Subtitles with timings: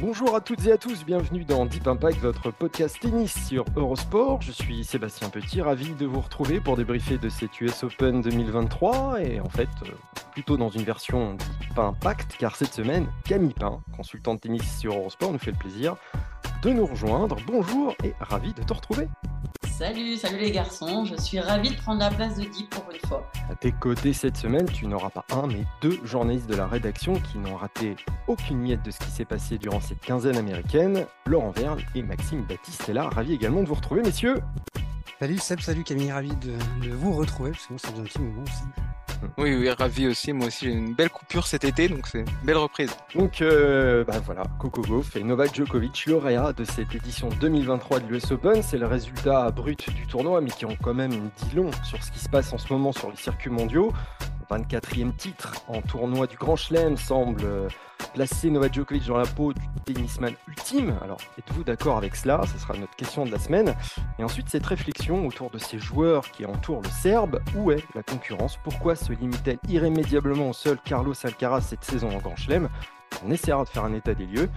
[0.00, 4.40] Bonjour à toutes et à tous, bienvenue dans Deep Impact, votre podcast tennis sur Eurosport.
[4.40, 9.20] Je suis Sébastien Petit, ravi de vous retrouver pour débriefer de cette US Open 2023
[9.20, 9.90] et en fait euh,
[10.32, 14.94] plutôt dans une version Deep Impact car cette semaine Camille Pain, consultant de tennis sur
[14.94, 15.96] Eurosport, nous fait le plaisir
[16.62, 17.36] de nous rejoindre.
[17.46, 19.06] Bonjour et ravi de te retrouver.
[19.80, 22.98] Salut, salut les garçons, je suis ravie de prendre la place de Deep pour une
[23.08, 23.26] fois.
[23.50, 27.14] À tes côtés cette semaine, tu n'auras pas un, mais deux journalistes de la rédaction
[27.14, 27.96] qui n'ont raté
[28.28, 31.06] aucune miette de ce qui s'est passé durant cette quinzaine américaine.
[31.24, 33.08] Laurent Vergne et Maxime Baptiste est là.
[33.08, 34.42] Ravi également de vous retrouver, messieurs.
[35.18, 38.04] Salut Seb, salut Camille, ravi de, de vous retrouver, parce que moi ça faisait un
[38.04, 38.64] petit moment aussi.
[39.38, 40.32] Oui, oui, ravi aussi.
[40.32, 42.90] Moi aussi, j'ai une belle coupure cet été, donc c'est une belle reprise.
[43.14, 48.06] Donc euh, bah voilà, Coco Gauff et Novak Djokovic, lauréat de cette édition 2023 de
[48.06, 48.62] l'US Open.
[48.62, 52.10] C'est le résultat brut du tournoi, mais qui ont quand même dit long sur ce
[52.10, 53.92] qui se passe en ce moment sur les circuits mondiaux.
[54.50, 57.68] 24e titre en tournoi du Grand Chelem semble euh,
[58.14, 60.98] placer Novak Djokovic dans la peau du tennisman ultime.
[61.02, 62.40] Alors, êtes-vous d'accord avec cela?
[62.52, 63.74] Ce sera notre question de la semaine.
[64.18, 67.40] Et ensuite, cette réflexion autour de ces joueurs qui entourent le Serbe.
[67.56, 68.58] Où est la concurrence?
[68.64, 72.68] Pourquoi se limite-t-elle irrémédiablement au seul Carlos Alcaraz cette saison en Grand Chelem?
[73.24, 74.48] On essaiera de faire un état des lieux.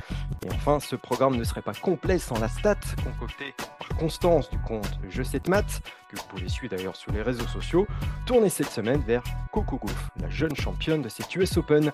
[0.45, 4.59] Et enfin, ce programme ne serait pas complet sans la stat concoctée par Constance du
[4.59, 7.87] compte Je sais de que vous pouvez suivre d'ailleurs sur les réseaux sociaux,
[8.25, 11.91] tournée cette semaine vers Coco Gauff, la jeune championne de cette US Open.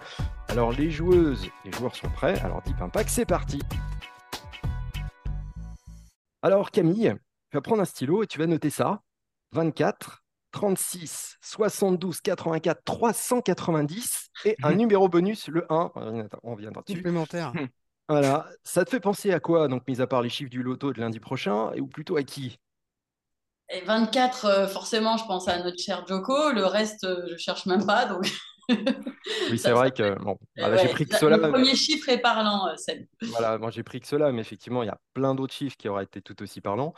[0.48, 3.62] Alors les joueuses, les joueurs sont prêts, alors Deep Impact, c'est parti
[6.42, 7.16] Alors Camille,
[7.50, 9.02] tu vas prendre un stylo et tu vas noter ça.
[9.52, 15.92] 24, 36, 72, 84, 390 et un numéro bonus, le 1.
[16.44, 16.98] On viendra dessus.
[16.98, 17.54] Supplémentaire.
[18.08, 18.48] Voilà.
[18.64, 21.00] Ça te fait penser à quoi, donc, mis à part les chiffres du loto de
[21.00, 22.58] lundi prochain, ou plutôt à qui?
[23.72, 26.52] Et 24, euh, forcément, je pense à notre cher Joko.
[26.52, 28.06] Le reste, euh, je cherche même pas.
[28.06, 28.28] Donc...
[29.50, 31.38] Oui, c'est vrai que bon, Eh j'ai pris que la- cela.
[31.38, 33.06] Le premier chiffre est parlant, euh, Seb.
[33.24, 35.90] Voilà, moi j'ai pris que cela, mais effectivement, il y a plein d'autres chiffres qui
[35.90, 36.94] auraient été tout aussi parlants.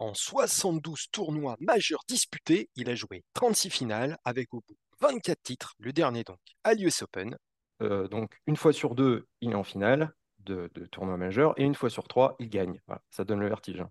[0.00, 5.74] En 72 tournois majeurs disputés, il a joué 36 finales avec au bout 24 titres,
[5.78, 7.36] le dernier donc à l'US Open.
[7.82, 11.64] Euh, donc une fois sur deux, il est en finale de, de tournois majeurs et
[11.64, 12.80] une fois sur trois, il gagne.
[12.88, 13.80] Voilà, ça donne le vertige.
[13.82, 13.90] hein.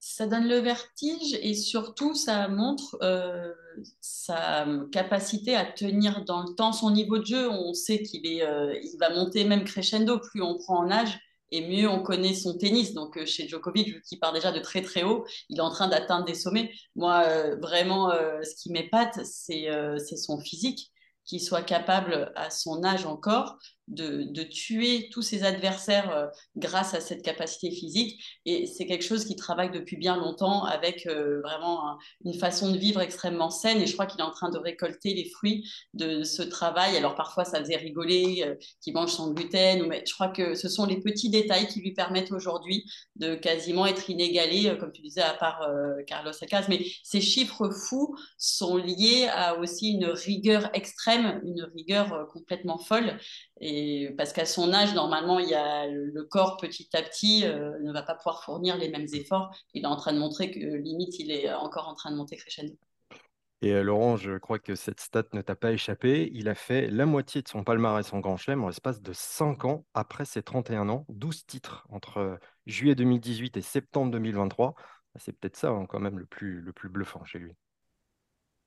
[0.00, 3.54] Ça donne le vertige et surtout, ça montre euh,
[4.02, 7.48] sa capacité à tenir dans le temps son niveau de jeu.
[7.50, 10.18] On sait qu'il est, euh, il va monter même crescendo.
[10.18, 11.18] Plus on prend en âge
[11.50, 12.94] et mieux on connaît son tennis.
[12.94, 15.88] Donc euh, chez Djokovic, qui part déjà de très très haut, il est en train
[15.88, 16.72] d'atteindre des sommets.
[16.96, 20.90] Moi, euh, vraiment, euh, ce qui m'épate, c'est son physique,
[21.24, 23.58] qu'il soit capable à son âge encore
[23.88, 28.22] de, tuer tous ses adversaires euh, grâce à cette capacité physique.
[28.46, 32.70] Et c'est quelque chose qui travaille depuis bien longtemps avec euh, vraiment un- une façon
[32.72, 33.80] de vivre extrêmement saine.
[33.80, 36.96] Et je crois qu'il est en train de récolter les fruits de ce travail.
[36.96, 39.86] Alors parfois, ça faisait rigoler euh, qu'il mange sans gluten.
[39.88, 42.84] Mais je crois que ce sont les petits détails qui lui permettent aujourd'hui
[43.16, 45.66] de quasiment être inégalé, euh, comme tu disais, à part
[46.06, 46.66] Carlos Alcaraz.
[46.68, 53.18] Mais ces chiffres fous sont liés à aussi une rigueur extrême, une rigueur complètement folle.
[54.16, 57.92] Parce qu'à son âge, normalement, il y a le corps petit à petit euh, ne
[57.92, 59.54] va pas pouvoir fournir les mêmes efforts.
[59.74, 62.36] Il est en train de montrer que limite, il est encore en train de monter
[62.36, 62.74] crescendo.
[63.62, 66.30] Et euh, Laurent, je crois que cette stat ne t'a pas échappé.
[66.34, 69.64] Il a fait la moitié de son palmarès en Grand Chelem en l'espace de 5
[69.64, 72.36] ans après ses 31 ans, 12 titres entre euh,
[72.66, 74.74] juillet 2018 et septembre 2023.
[75.16, 77.52] C'est peut-être ça hein, quand même le plus, le plus bluffant chez lui.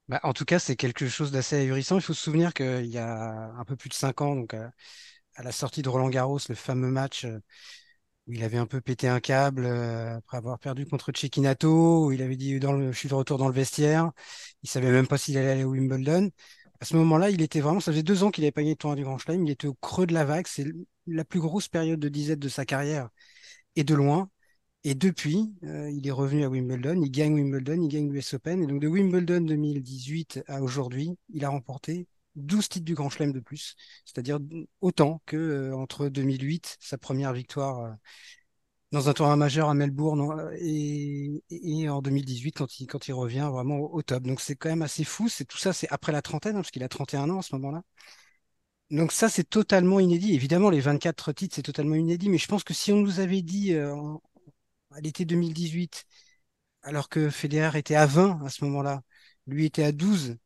[0.07, 1.97] Bah, en tout cas, c'est quelque chose d'assez ahurissant.
[1.97, 4.71] Il faut se souvenir qu'il y a un peu plus de cinq ans, donc à,
[5.35, 7.39] à la sortie de Roland Garros, le fameux match euh,
[8.27, 12.11] où il avait un peu pété un câble euh, après avoir perdu contre Cecchinato, où
[12.13, 14.11] il avait dit dans le, je suis de retour dans le vestiaire.
[14.63, 16.31] Il savait même pas s'il allait aller à Wimbledon.
[16.81, 18.79] À ce moment-là, il était vraiment, ça faisait deux ans qu'il avait pas gagné de
[18.79, 19.45] tournoi du Grand Chelem.
[19.45, 20.47] Il était au creux de la vague.
[20.47, 20.65] C'est
[21.07, 23.09] la plus grosse période de disette de sa carrière
[23.75, 24.29] et de loin.
[24.83, 28.63] Et depuis, euh, il est revenu à Wimbledon, il gagne Wimbledon, il gagne l'US Open.
[28.63, 33.33] Et donc de Wimbledon 2018 à aujourd'hui, il a remporté 12 titres du Grand Chelem
[33.33, 33.75] de plus,
[34.05, 34.39] c'est-à-dire
[34.79, 37.91] autant que euh, entre 2008, sa première victoire euh,
[38.91, 41.41] dans un tournoi majeur à Melbourne et,
[41.89, 44.23] en 2018 quand il, revient vraiment au, top.
[44.23, 45.27] Donc c'est quand même assez fou.
[45.27, 47.53] C'est tout ça, c'est après la trentaine, hein, parce qu'il a 31 ans à ce
[47.55, 47.83] moment-là.
[48.89, 50.33] Donc ça, c'est totalement inédit.
[50.33, 53.41] Évidemment, les 24 titres, c'est totalement inédit, mais je pense que si on nous avait
[53.41, 53.73] dit
[54.97, 56.05] à l'été 2018,
[56.83, 59.01] alors que Federer était à 20 à ce moment-là,
[59.45, 60.37] lui était à 12,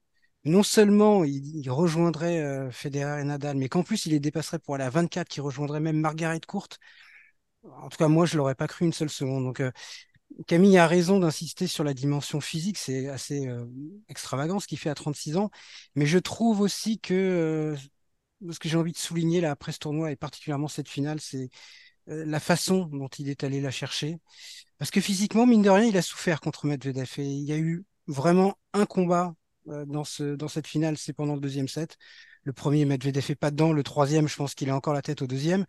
[0.43, 4.75] non seulement il, rejoindrait euh, Federer et Nadal, mais qu'en plus il les dépasserait pour
[4.75, 6.67] aller à 24, qui rejoindrait même Margaret Court.
[7.63, 9.43] En tout cas, moi, je l'aurais pas cru une seule seconde.
[9.43, 9.71] Donc, euh,
[10.47, 13.65] Camille a raison d'insister sur la dimension physique, c'est assez euh,
[14.09, 15.51] extravagant ce qu'il fait à 36 ans,
[15.95, 17.75] mais je trouve aussi que
[18.49, 21.49] ce que j'ai envie de souligner là après ce tournoi et particulièrement cette finale, c'est
[22.07, 24.19] la façon dont il est allé la chercher.
[24.77, 27.57] Parce que physiquement, mine de rien, il a souffert contre Medvedev et il y a
[27.57, 29.35] eu vraiment un combat
[29.67, 31.97] euh, dans ce, dans cette finale, c'est pendant le deuxième set.
[32.43, 33.73] Le premier, Medvedev est pas dedans.
[33.73, 35.65] Le troisième, je pense qu'il a encore la tête au deuxième.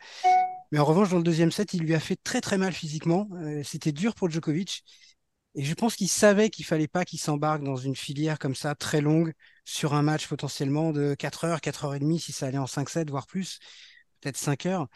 [0.71, 3.29] Mais en revanche, dans le deuxième set, il lui a fait très très mal physiquement.
[3.35, 4.85] Euh, c'était dur pour Djokovic.
[5.55, 8.75] Et je pense qu'il savait qu'il fallait pas qu'il s'embarque dans une filière comme ça,
[8.75, 9.35] très longue,
[9.67, 12.67] sur un match potentiellement de 4 heures, 4 heures et demie, si ça allait en
[12.67, 13.59] 5-7, voire plus,
[14.21, 14.89] peut-être 5 heures.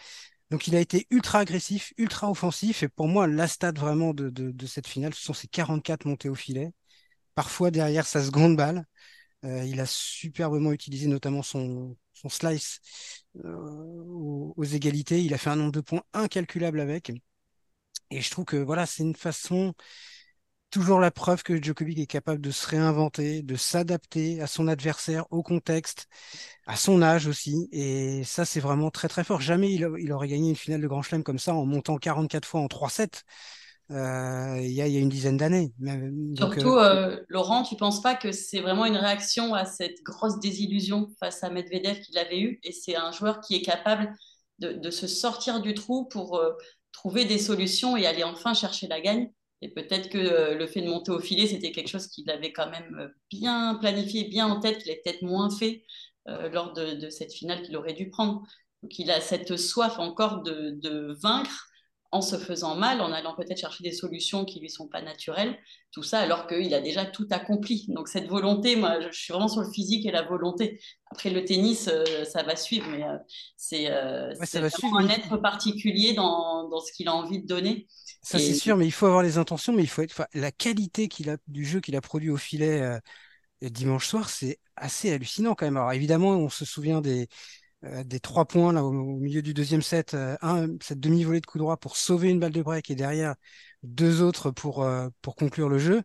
[0.50, 2.82] Donc il a été ultra agressif, ultra offensif.
[2.82, 6.34] Et pour moi, la stat vraiment de, cette finale, ce sont ses 44 montées au
[6.34, 6.72] filet.
[7.34, 8.86] Parfois derrière sa seconde balle.
[9.44, 12.80] Euh, il a superbement utilisé notamment son, son slice
[13.44, 15.22] euh, aux, aux égalités.
[15.22, 17.12] Il a fait un nombre de points incalculable avec.
[18.10, 19.74] Et je trouve que voilà, c'est une façon
[20.76, 25.24] toujours la preuve que Djokovic est capable de se réinventer, de s'adapter à son adversaire,
[25.30, 26.06] au contexte,
[26.66, 27.68] à son âge aussi.
[27.72, 29.40] Et ça, c'est vraiment très très fort.
[29.40, 32.46] Jamais il, il aurait gagné une finale de Grand Chelem comme ça en montant 44
[32.46, 33.24] fois en 3-7
[33.90, 35.72] euh, il y a, il y a une dizaine d'années.
[36.36, 40.38] Surtout, euh, euh, Laurent, tu penses pas que c'est vraiment une réaction à cette grosse
[40.40, 42.60] désillusion face à Medvedev qu'il avait eue?
[42.62, 44.12] Et c'est un joueur qui est capable
[44.58, 46.52] de, de se sortir du trou pour euh,
[46.92, 49.30] trouver des solutions et aller enfin chercher la gagne?
[49.62, 52.52] Et peut-être que euh, le fait de monter au filet, c'était quelque chose qu'il avait
[52.52, 55.84] quand même euh, bien planifié, bien en tête, qu'il a peut-être moins fait
[56.28, 58.42] euh, lors de, de cette finale qu'il aurait dû prendre.
[58.82, 61.68] Donc il a cette soif encore de, de vaincre
[62.12, 65.58] en se faisant mal, en allant peut-être chercher des solutions qui lui sont pas naturelles,
[65.90, 67.86] tout ça alors qu'il a déjà tout accompli.
[67.88, 70.80] Donc cette volonté, moi je suis vraiment sur le physique et la volonté.
[71.10, 73.16] Après le tennis, euh, ça va suivre, mais euh,
[73.56, 77.86] c'est euh, ouais, un être particulier dans, dans ce qu'il a envie de donner.
[78.22, 80.50] Ça, c'est sûr, mais il faut avoir les intentions, mais il faut être, enfin, la
[80.50, 82.98] qualité qu'il a, du jeu qu'il a produit au filet
[83.62, 85.76] dimanche soir, c'est assez hallucinant quand même.
[85.76, 87.28] Alors évidemment, on se souvient des,
[88.04, 91.46] des trois points là au, au milieu du deuxième set, euh, un, cette demi-volée de
[91.46, 93.34] coup droit pour sauver une balle de break et derrière
[93.82, 96.02] deux autres pour, euh, pour conclure le jeu.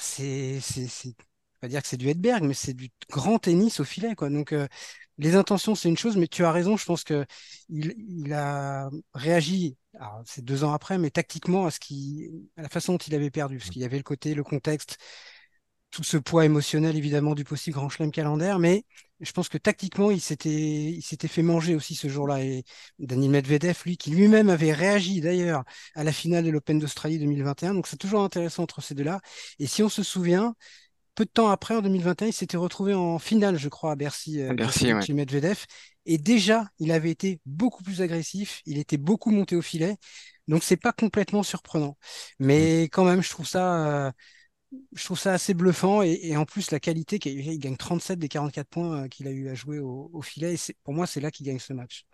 [0.00, 1.14] C'est, c'est, c'est,
[1.60, 4.28] pas dire que c'est du Hedberg, mais c'est du grand tennis au filet, quoi.
[4.30, 4.68] Donc, euh,
[5.18, 6.76] les intentions, c'est une chose, mais tu as raison.
[6.76, 7.24] Je pense que
[7.70, 9.76] il, il a réagi,
[10.26, 13.30] c'est deux ans après, mais tactiquement à ce qui, à la façon dont il avait
[13.30, 14.98] perdu, parce qu'il y avait le côté, le contexte,
[15.96, 18.84] tout ce poids émotionnel, évidemment, du possible Grand Chelem calendaire, mais
[19.20, 22.42] je pense que tactiquement, il s'était, il s'était fait manger aussi ce jour-là.
[22.42, 22.64] Et
[22.98, 25.64] Daniel Medvedev, lui, qui lui-même avait réagi d'ailleurs
[25.94, 27.72] à la finale de l'Open d'Australie 2021.
[27.72, 29.22] Donc, c'est toujours intéressant entre ces deux-là.
[29.58, 30.54] Et si on se souvient,
[31.14, 34.42] peu de temps après, en 2021, il s'était retrouvé en finale, je crois, à Bercy,
[34.42, 35.00] euh, ouais.
[35.08, 35.64] Et Medvedev.
[36.04, 39.96] Et déjà, il avait été beaucoup plus agressif, il était beaucoup monté au filet.
[40.46, 41.96] Donc, c'est pas complètement surprenant.
[42.38, 44.12] Mais quand même, je trouve ça, euh,
[44.92, 46.02] je trouve ça assez bluffant.
[46.02, 49.30] Et, en plus, la qualité, qu'il- il gagne 37 des 44 points euh, qu'il a
[49.30, 50.54] eu à jouer au, filet.
[50.54, 52.06] Et pour moi, c'est là qu'il gagne ce match.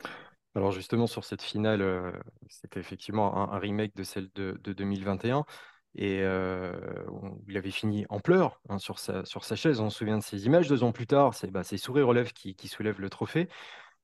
[0.55, 2.13] Alors justement, sur cette finale, euh,
[2.49, 5.45] c'était effectivement un, remake de celle de, de 2021.
[5.95, 6.73] Et euh,
[7.49, 9.81] il avait fini en pleurs hein, sur sa, sur sa chaise.
[9.81, 11.35] On se souvient de ces images deux ans plus tard.
[11.35, 13.49] C'est bah, Souris Relève qui, qui soulève le trophée.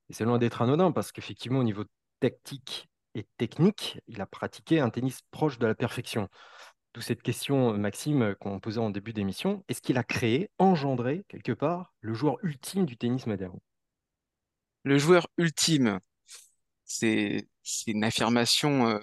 [0.09, 1.83] Et c'est loin d'être anodin parce qu'effectivement, au niveau
[2.19, 6.29] tactique et technique, il a pratiqué un tennis proche de la perfection.
[6.93, 9.63] D'où cette question, Maxime, qu'on posait en début d'émission.
[9.69, 13.59] Est-ce qu'il a créé, engendré, quelque part, le joueur ultime du tennis moderne?
[14.83, 15.99] Le joueur ultime,
[16.85, 17.47] c'est
[17.87, 18.99] une affirmation euh,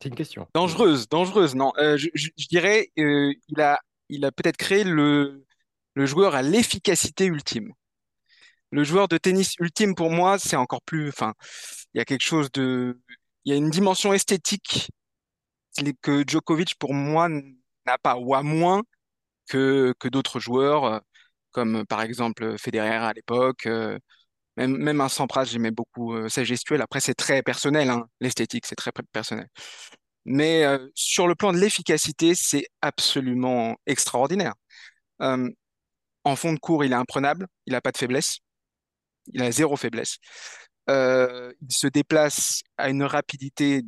[0.00, 0.46] C'est une question.
[0.54, 1.54] dangereuse, dangereuse.
[1.54, 5.44] Non, Euh, je, je- je dirais euh, il a il a peut-être créé le
[5.94, 7.72] le joueur à l'efficacité ultime.
[8.70, 11.08] Le joueur de tennis ultime pour moi, c'est encore plus.
[11.08, 11.34] Enfin,
[11.94, 13.00] il y a quelque chose de
[13.44, 14.88] il y a une dimension esthétique
[16.02, 18.82] que Djokovic pour moi n'a pas ou a moins
[19.48, 21.00] que que d'autres joueurs euh,
[21.52, 23.66] comme par exemple Federer à l'époque.
[23.66, 23.98] euh,
[24.58, 26.82] Même, même un Sampras, j'aimais beaucoup euh, sa gestuelle.
[26.82, 29.48] Après, c'est très personnel, hein, l'esthétique, c'est très personnel.
[30.26, 30.64] Mais
[30.94, 34.54] sur le plan de l'efficacité, c'est absolument extraordinaire.
[36.24, 38.38] En fond de cours, il est imprenable, il n'a pas de faiblesse,
[39.32, 40.18] il a zéro faiblesse.
[40.88, 43.82] Il se déplace à une rapidité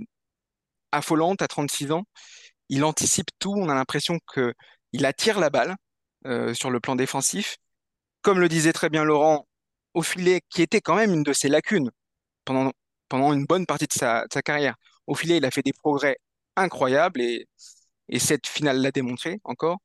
[0.96, 2.04] affolante à 36 ans.
[2.68, 3.54] Il anticipe tout.
[3.56, 5.76] On a l'impression qu'il attire la balle
[6.26, 7.56] euh, sur le plan défensif.
[8.22, 9.46] Comme le disait très bien Laurent,
[9.94, 11.90] au filet, qui était quand même une de ses lacunes
[12.44, 12.72] pendant,
[13.32, 14.76] une bonne partie de sa, carrière.
[15.06, 16.18] Au filet, il a fait des progrès
[16.56, 17.46] incroyables et
[18.18, 19.78] cette finale l'a démontré encore.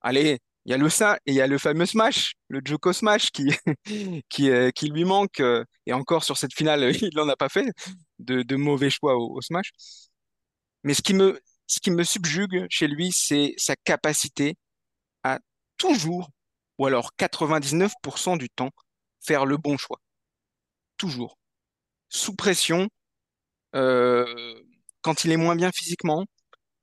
[0.00, 2.92] Allez, il y a le ça et il y a le fameux smash, le Joko
[2.92, 3.48] smash qui,
[4.28, 5.40] qui, euh, qui lui manque.
[5.40, 7.72] Euh, et encore sur cette finale, il n'en a pas fait
[8.18, 9.70] de, de mauvais choix au, smash.
[10.84, 14.56] Mais ce qui me, ce qui me subjugue chez lui, c'est sa capacité
[15.24, 15.38] à
[15.78, 16.28] toujours,
[16.76, 18.70] ou alors 99% du temps,
[19.20, 20.00] faire le bon choix.
[20.98, 21.38] Toujours.
[22.10, 22.88] Sous pression,
[23.74, 24.54] euh,
[25.00, 26.26] quand il est moins bien physiquement,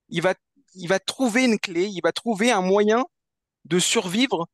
[0.09, 0.33] il va,
[0.73, 3.05] il va trouver une clé, il va trouver un moyen
[3.65, 4.47] de survivre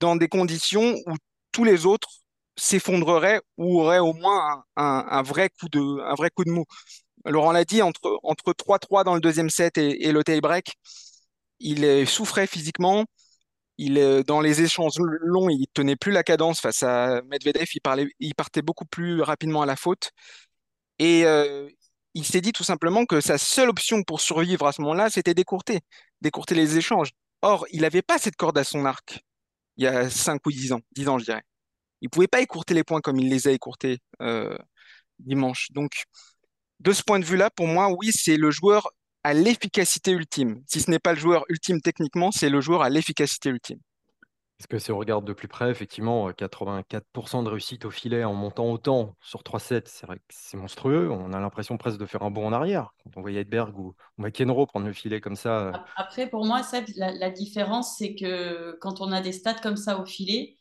[0.00, 1.14] dans des conditions où
[1.52, 2.08] tous les autres
[2.56, 6.64] s'effondreraient ou auraient au moins un, vrai coup de, un vrai coup de mou.
[7.24, 10.74] Laurent l'a dit, entre, entre 3-3 dans le deuxième set et, le tie-break,
[11.60, 13.04] il souffrait physiquement.
[13.78, 13.94] Il,
[14.26, 17.68] dans les échanges longs, il tenait plus la cadence face à Medvedev.
[17.74, 20.10] Il, parlait, il partait beaucoup plus rapidement à la faute.
[20.98, 21.68] Et euh,
[22.14, 25.34] il s'est dit tout simplement que sa seule option pour survivre à ce moment-là, c'était
[25.34, 25.80] d'écourter,
[26.20, 27.10] d'écourter les échanges.
[27.42, 29.20] Or, il n'avait pas cette corde à son arc
[29.78, 31.42] il y a 5 ou 10 ans, 10 ans je dirais.
[32.02, 34.56] Il ne pouvait pas écourter les points comme il les a écourtés euh,
[35.18, 35.68] dimanche.
[35.72, 36.04] Donc,
[36.80, 38.90] de ce point de vue-là, pour moi, oui, c'est le joueur
[39.24, 40.62] à l'efficacité ultime.
[40.66, 43.80] Si ce n'est pas le joueur ultime techniquement, c'est le joueur à l'efficacité ultime.
[44.58, 48.34] Parce que si on regarde de plus près, effectivement, 84% de réussite au filet en
[48.34, 51.08] montant autant sur 3-7, c'est vrai que c'est monstrueux.
[51.12, 52.92] On a l'impression presque de faire un bond en arrière.
[53.04, 55.68] Quand on voyait Edberg ou McEnroe prendre le filet comme ça.
[55.68, 55.72] Euh.
[55.94, 56.62] Après, pour moi,
[56.96, 60.58] la, la différence, c'est que quand on a des stats comme ça au filet,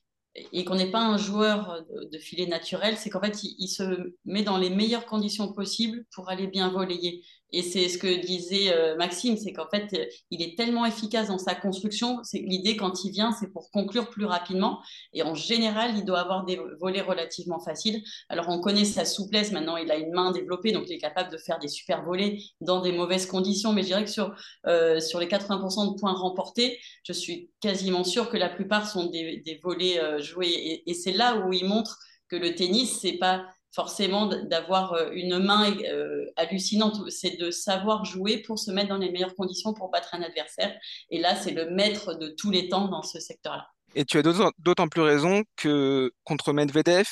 [0.54, 4.44] et qu'on n'est pas un joueur de, filet naturel, c'est qu'en fait, il, se met
[4.44, 7.24] dans les meilleures conditions possibles pour aller bien voler.
[7.54, 11.38] Et c'est ce que disait euh, Maxime, c'est qu'en fait, il est tellement efficace dans
[11.38, 12.20] sa construction.
[12.34, 14.82] L'idée quand il vient, c'est pour conclure plus rapidement.
[15.13, 18.04] Et en général, il doit avoir des volets relativement faciles.
[18.30, 19.51] Alors, on connaît sa souplesse.
[19.51, 22.39] Maintenant, il a une main développée, donc il est capable de faire des super volets
[22.62, 23.74] dans des mauvaises conditions.
[23.74, 24.36] Mais je dirais que sur
[24.68, 29.06] euh, sur les 80% de points remportés, je suis quasiment sûr que la plupart sont
[29.06, 30.50] des, des volets euh, joués.
[30.50, 31.98] Et, et c'est là où il montre
[32.30, 38.05] que le tennis, c'est pas forcément d'avoir euh, une main euh, hallucinante, c'est de savoir
[38.05, 40.75] jouer pour se mettre dans les meilleures conditions pour battre un adversaire.
[41.09, 43.67] Et là, c'est le maître de tous les temps dans ce secteur-là.
[43.95, 44.24] Et tu as
[44.59, 47.07] d'autant plus raison que contre Medvedev,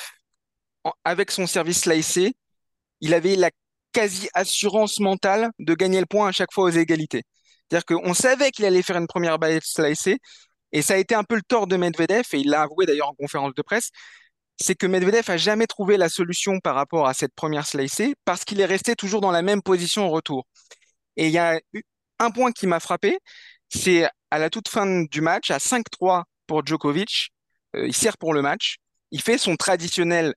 [1.03, 2.33] avec son service slicé,
[3.01, 3.50] il avait la
[3.91, 7.24] quasi-assurance mentale de gagner le point à chaque fois aux égalités.
[7.69, 10.19] C'est-à-dire qu'on savait qu'il allait faire une première balle slicée,
[10.71, 13.09] et ça a été un peu le tort de Medvedev, et il l'a avoué d'ailleurs
[13.09, 13.89] en conférence de presse,
[14.57, 18.45] c'est que Medvedev a jamais trouvé la solution par rapport à cette première slicée parce
[18.45, 20.45] qu'il est resté toujours dans la même position au retour.
[21.17, 21.59] Et il y a
[22.19, 23.19] un point qui m'a frappé,
[23.69, 27.31] c'est à la toute fin du match, à 5-3 pour Djokovic,
[27.75, 28.77] euh, il sert pour le match,
[29.12, 30.33] il fait son traditionnel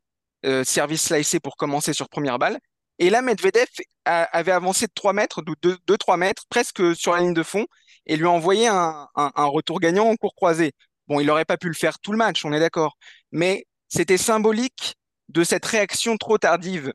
[0.46, 2.58] euh, service slicé pour commencer sur première balle,
[2.98, 3.66] et là Medvedev
[4.04, 7.66] avait avancé de 3 mètres, de 2-3 mètres, presque sur la ligne de fond,
[8.06, 10.72] et lui a envoyé un, un retour gagnant en cours croisé.
[11.08, 12.96] Bon, il n'aurait pas pu le faire tout le match, on est d'accord,
[13.32, 14.96] mais c'était symbolique
[15.28, 16.92] de cette réaction trop tardive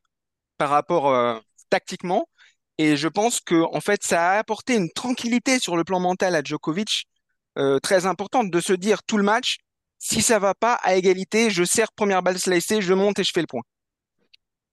[0.58, 1.38] par rapport euh,
[1.70, 2.28] tactiquement.
[2.78, 6.42] Et je pense que fait, ça a apporté une tranquillité sur le plan mental à
[6.44, 7.06] Djokovic
[7.58, 9.58] euh, très importante de se dire tout le match,
[10.00, 13.32] si ça va pas à égalité, je sers première balle slicée, je monte et je
[13.32, 13.62] fais le point.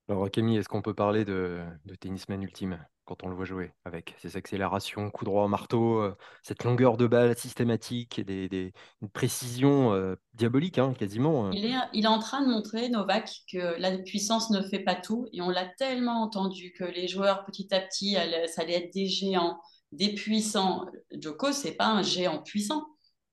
[0.08, 1.62] Alors Camille, est-ce qu'on peut parler de
[2.00, 2.84] tennisman ultime?
[3.10, 6.96] Quand on le voit jouer, avec ses accélérations, coup droit au marteau, euh, cette longueur
[6.96, 11.48] de balle systématique, des, des, une précision euh, diabolique hein, quasiment.
[11.48, 11.50] Euh.
[11.52, 14.94] Il, est, il est en train de montrer, Novak, que la puissance ne fait pas
[14.94, 18.14] tout, et on l'a tellement entendu que les joueurs, petit à petit,
[18.46, 19.58] ça allait être des géants,
[19.90, 20.86] des puissants.
[21.10, 22.86] Djoko, c'est pas un géant puissant,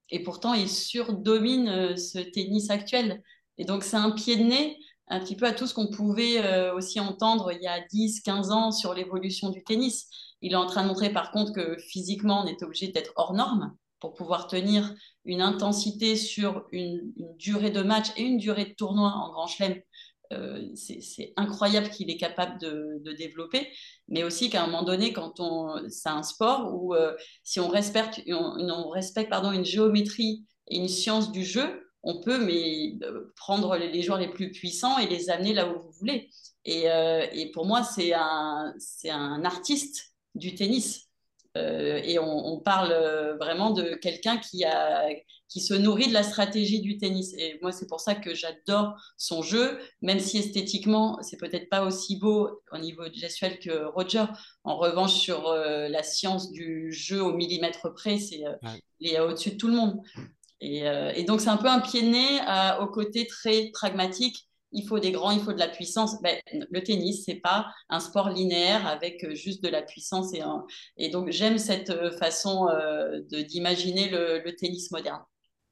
[0.09, 3.21] et pourtant il surdomine ce tennis actuel.
[3.59, 4.75] Et donc c'est un pied de nez
[5.09, 8.21] un petit peu à tout ce qu'on pouvait euh, aussi entendre il y a 10,
[8.21, 10.07] 15 ans sur l'évolution du tennis.
[10.41, 13.33] Il est en train de montrer par contre que physiquement, on est obligé d'être hors
[13.33, 14.93] norme pour pouvoir tenir
[15.25, 19.81] une intensité sur une, durée de match et une durée de tournoi en Grand Chelem.
[20.33, 23.69] Euh, c'est incroyable qu'il est capable de, développer,
[24.09, 27.69] mais aussi qu'à un moment donné, quand on, c'est un sport où euh, si on
[27.69, 33.33] respecte, on respecte pardon, une géométrie et une science du jeu, on peut mais euh,
[33.35, 36.29] prendre les joueurs les plus puissants et les amener là où vous voulez.
[36.63, 41.09] Et, euh, pour moi, c'est un, c'est un artiste du tennis.
[41.57, 42.93] Euh, et on, parle
[43.39, 44.63] vraiment de quelqu'un qui,
[45.49, 47.33] qui se nourrit de la stratégie du tennis.
[47.37, 51.83] Et moi, c'est pour ça que j'adore son jeu, même si esthétiquement, c'est peut-être pas
[51.83, 54.25] aussi beau au niveau gestuel que Roger.
[54.63, 58.43] En revanche, sur la science du jeu au millimètre près, c'est,
[58.99, 60.01] il est au-dessus de tout le monde.
[60.59, 60.83] Et,
[61.15, 62.39] et donc, c'est un peu un pied de nez
[62.81, 66.21] au côté très pragmatique il faut des grands, il faut de la puissance.
[66.21, 70.33] Ben, le tennis, c'est pas un sport linéaire avec euh, juste de la puissance.
[70.33, 70.41] Et,
[70.97, 75.21] et donc, j'aime cette euh, façon euh, d'imaginer le, tennis moderne.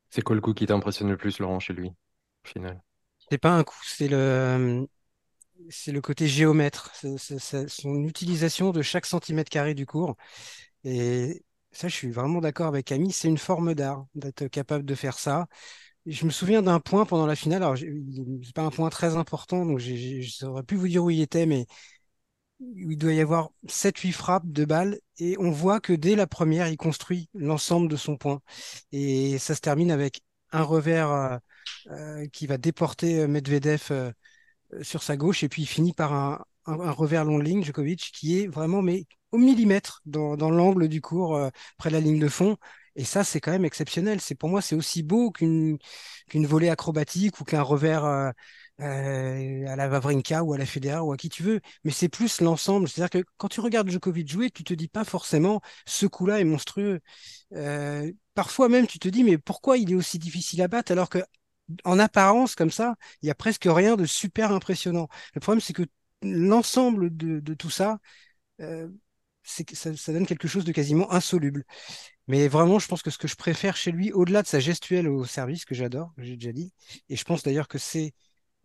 [0.10, 2.82] C'est quoi le coup qui t'impressionne le plus, Laurent, chez lui, au final?
[3.30, 4.88] C'est pas un coup, c'est le,
[5.70, 10.16] c'est le côté géomètre, son utilisation de chaque centimètre carré du cours.
[10.84, 11.44] Et
[11.76, 15.20] ça, je suis vraiment d'accord avec Camille, c'est une forme d'art d'être capable de faire
[15.20, 15.48] ça
[16.06, 17.64] je me souviens d'un point pendant la finale.
[17.64, 21.46] Alors, c'est pas un point très important, donc j'aurais pu vous dire où il était,
[21.46, 21.66] mais
[22.60, 26.68] il doit y avoir 7-8 frappes de balles et on voit que dès la première,
[26.68, 28.42] il construit l'ensemble de son point.
[28.92, 31.38] Et ça se termine avec un revers euh,
[31.92, 34.14] euh, qui va déporter euh, Medvedev
[34.82, 38.48] sur sa gauche et puis il finit par un, revers long ligne, Djokovic, qui est
[38.48, 41.40] vraiment mais au millimètre dans, dans l'angle du cours
[41.78, 42.58] près de la ligne de fond.
[42.96, 44.22] Et ça, c'est quand même exceptionnel.
[44.22, 45.78] C'est pour moi, c'est aussi beau qu'une
[46.30, 48.32] qu'une volée acrobatique ou qu'un revers euh,
[48.82, 51.62] euh, à la Vavrinka ou à la Federer ou à qui tu veux.
[51.84, 52.88] Mais c'est plus l'ensemble.
[52.88, 56.46] C'est-à-dire que quand tu regardes Djokovic jouer, tu te dis pas forcément ce coup-là est
[56.46, 57.02] monstrueux.
[57.54, 61.10] Euh, parfois même, tu te dis mais pourquoi il est aussi difficile à battre alors
[61.10, 61.20] que
[61.84, 65.08] en apparence comme ça, il y a presque rien de super impressionnant.
[65.34, 65.84] Le problème, c'est que
[66.22, 68.00] l'ensemble de, tout ça,
[68.62, 68.88] euh,
[69.46, 71.64] ça, donne quelque chose de quasiment insoluble.
[72.28, 75.08] Mais vraiment, je pense que ce que je préfère chez lui, au-delà de sa gestuelle
[75.08, 76.74] au service, que j'adore, j'ai déjà dit,
[77.10, 78.14] et je pense d'ailleurs que c'est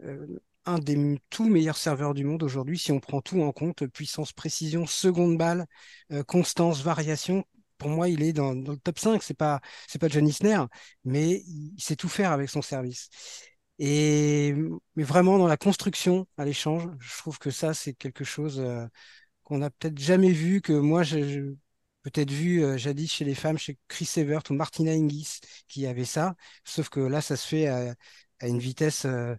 [0.02, 0.26] euh,
[0.64, 4.32] un des tout meilleurs serveurs du monde aujourd'hui, si on prend tout en compte, puissance,
[4.32, 5.66] précision, seconde balle,
[6.12, 7.44] euh, constance, variation.
[7.78, 9.22] Pour moi, il est dans, le top 5.
[9.22, 9.60] C'est pas,
[10.00, 10.62] pas John Isner,
[11.04, 13.08] mais il sait tout faire avec son service.
[13.78, 14.54] Et
[14.94, 18.86] mais vraiment dans la construction à l'échange, je trouve que ça c'est quelque chose euh,
[19.50, 21.54] qu'on n'a peut-être jamais vu, que moi je,
[22.02, 26.04] peut-être vu euh, jadis chez les femmes, chez Chris Evert ou Martina Hingis qui avait
[26.04, 27.96] ça, sauf que là, ça se fait à,
[28.42, 29.34] une vitesse, euh,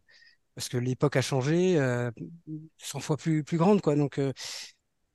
[0.54, 3.82] parce que l'époque a changé, 100 euh, fois plus, plus grande.
[3.82, 3.96] Quoi.
[3.96, 4.20] Donc,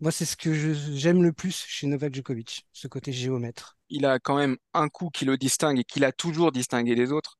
[0.00, 3.76] moi, c'est ce que j'aime le plus chez Novak Djokovic, ce côté géomètre.
[3.90, 7.12] Il a quand même un coup qui le distingue et qu'il a toujours distingué des
[7.12, 7.38] autres,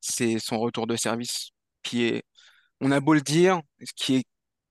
[0.00, 2.22] c'est son retour de service, qui est,
[2.80, 3.62] on a beau le dire,
[3.96, 4.24] qui est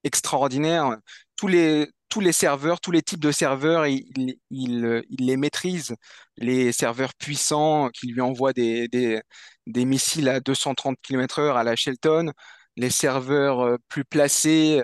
[0.04, 0.96] extraordinaire.
[1.36, 5.94] Tous les, tous les serveurs, tous les types de serveurs, il, les maîtrise.
[6.36, 9.22] Les serveurs puissants qui lui envoient des,
[9.66, 12.32] missiles à 230 km/h à la Shelton,
[12.76, 14.82] les serveurs euh, plus placés,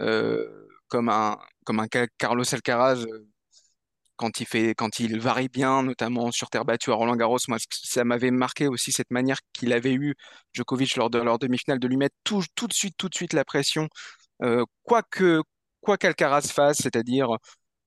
[0.00, 1.38] euh, comme un,
[2.18, 3.26] Carlos Alcaraz, euh,
[4.16, 8.66] quand il varie bien, notamment sur terre battue à Roland Garros, moi, ça m'avait marqué
[8.68, 10.16] aussi cette manière qu'il avait eu
[10.54, 13.44] Djokovic lors de leur demi-finale de lui mettre tout, de suite, tout de suite la
[13.44, 13.88] pression,
[14.84, 15.42] quoi que,
[15.88, 17.38] quoi qu'Alcaraz fasse, c'est-à-dire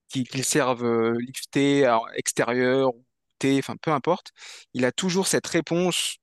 [0.09, 2.89] qu'il serve euh, lifté, extérieur,
[3.37, 4.31] T, enfin peu importe,
[4.73, 6.17] il a toujours cette réponse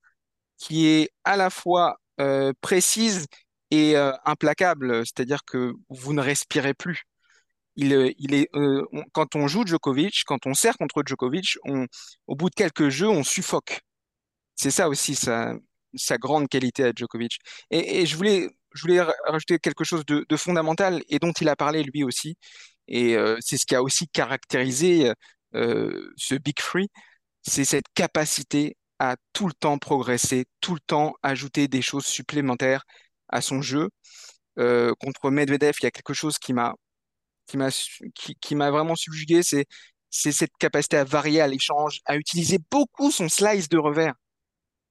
[0.56, 3.26] qui est à la fois euh, précise
[3.70, 7.04] et euh, implacable, c'est-à-dire que vous ne respirez plus.
[7.76, 8.48] Il, est,
[9.12, 11.58] quand on joue Djokovic, quand on sert contre Djokovic,
[12.26, 13.82] au bout de quelques jeux, on suffoque.
[14.56, 15.54] C'est ça aussi sa,
[16.18, 17.38] grande qualité à Djokovic.
[17.70, 21.82] Et je voulais je voulais rajouter quelque chose de, fondamental et dont il a parlé
[21.82, 22.36] lui aussi.
[22.88, 25.12] Et euh, c'est ce qui a aussi caractérisé
[25.54, 26.88] euh, ce Big Free,
[27.42, 32.84] c'est cette capacité à tout le temps progresser, tout le temps ajouter des choses supplémentaires
[33.28, 33.88] à son jeu.
[34.58, 36.74] Euh, contre Medvedev, il y a quelque chose qui m'a
[37.46, 37.70] qui m'a
[38.40, 39.66] qui, m'a vraiment subjugué, c'est
[40.10, 44.14] c'est cette capacité à varier à l'échange, à utiliser beaucoup son slice de revers.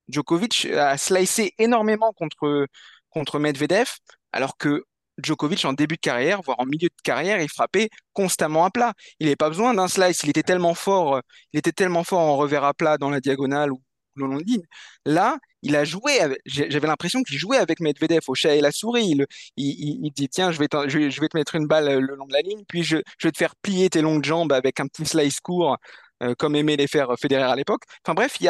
[0.10, 2.67] Djokovic a slicé énormément contre
[3.10, 3.88] contre Medvedev,
[4.32, 4.84] alors que
[5.24, 8.93] Djokovic, en début de carrière, voire en milieu de carrière, il frappait constamment à plat.
[9.20, 10.22] Il n'avait pas besoin d'un slice.
[10.24, 11.22] Il était tellement fort, euh,
[11.54, 13.82] il était tellement fort en revers à plat dans la diagonale ou
[14.15, 14.63] le long ligne.
[15.06, 16.20] Là, il a joué.
[16.46, 19.15] J'avais l'impression qu'il jouait avec Medvedev au chat et la souris.
[19.58, 22.63] Il, dit tiens, je vais, te mettre une balle euh, le long de la ligne,
[22.67, 25.78] puis je, vais te faire plier tes longues jambes avec un petit slice court,
[26.24, 27.84] euh, comme aimait les faire Federer à l'époque.
[28.06, 28.46] Enfin bref, il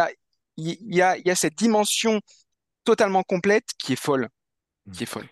[0.57, 2.19] y a cette dimension
[2.83, 4.29] totalement complète qui est folle
[4.91, 5.27] qui est folle.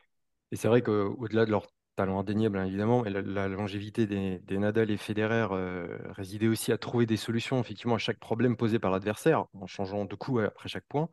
[0.52, 4.92] Et c'est vrai qu'au-delà de leur talent indéniable, hein, évidemment, la, la longévité des, Nadal
[4.92, 8.92] et Federer euh, résidait aussi à trouver des solutions, effectivement, à chaque problème posé par
[8.92, 11.10] l'adversaire, en changeant de coup après chaque point.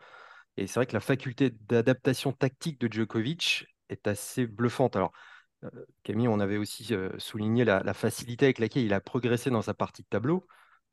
[0.56, 4.96] Et c'est vrai que la faculté d'adaptation tactique de Djokovic est assez bluffante.
[4.96, 5.12] Alors,
[6.02, 10.02] Camille, on avait aussi souligné la, facilité avec laquelle il a progressé dans sa partie
[10.02, 10.46] de tableau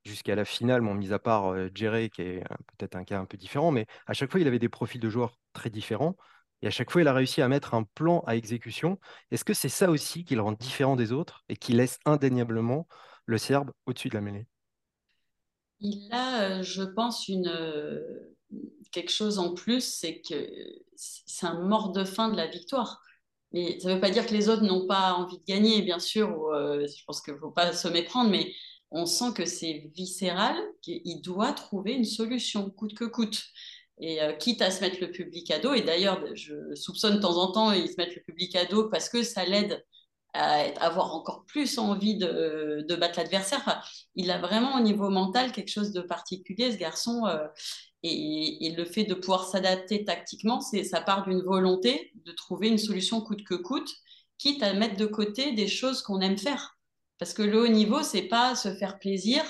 [0.05, 2.43] jusqu'à la finale, mon mis à part Jerry, qui est
[2.77, 5.09] peut-être un cas un peu différent, mais à chaque fois, il avait des profils de
[5.09, 6.15] joueurs très différents.
[6.61, 8.99] Et à chaque fois, il a réussi à mettre un plan à exécution.
[9.31, 12.87] Est-ce que c'est ça aussi qui le rend différent des autres et qui laisse indéniablement
[13.25, 14.47] le Serbe au-dessus de la mêlée?
[15.79, 17.49] Il a, je pense, une,
[18.91, 20.49] quelque chose en plus, c'est que
[20.95, 23.01] c'est un mort de fin de la victoire.
[23.51, 25.99] Mais ça ne veut pas dire que les autres n'ont pas envie de gagner, bien
[25.99, 26.29] sûr.
[26.53, 28.53] je pense qu'il ne faut pas se méprendre, mais
[28.91, 33.43] on sent que c'est viscéral, qu'il doit trouver une solution, coûte que coûte.
[33.99, 37.21] Et euh, quitte à se mettre le public à dos, et d'ailleurs, je soupçonne de
[37.21, 39.83] temps en temps, ils se mettent le public à dos parce que ça l'aide
[40.33, 43.83] à avoir encore plus envie de, battre l'adversaire.
[44.15, 47.25] il a vraiment au niveau mental quelque chose de particulier, ce garçon.
[47.25, 47.47] Euh,
[48.03, 53.21] et, le fait de pouvoir s'adapter tactiquement, ça part d'une volonté de trouver une solution
[53.21, 53.91] coûte que coûte,
[54.37, 56.77] quitte à mettre de côté des choses qu'on aime faire.
[57.17, 59.43] Parce que le haut niveau, c'est pas se faire plaisir,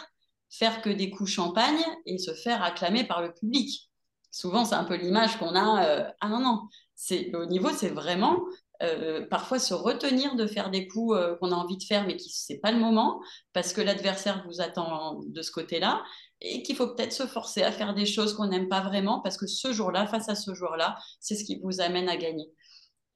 [0.50, 3.89] faire que des coups champagne et se faire acclamer par le public.
[4.32, 5.86] Souvent, c'est un peu l'image qu'on a.
[5.86, 6.62] Euh, ah non, non.
[6.96, 8.40] C'est, le haut niveau, c'est vraiment
[8.84, 12.16] euh, parfois se retenir de faire des coups euh, qu'on a envie de faire, mais
[12.16, 13.22] qui c'est pas le moment,
[13.54, 16.04] parce que l'adversaire vous attend de ce côté-là,
[16.42, 19.38] et qu'il faut peut-être se forcer à faire des choses qu'on n'aime pas vraiment, parce
[19.38, 22.50] que ce jour-là, face à ce jour-là, c'est ce qui vous amène à gagner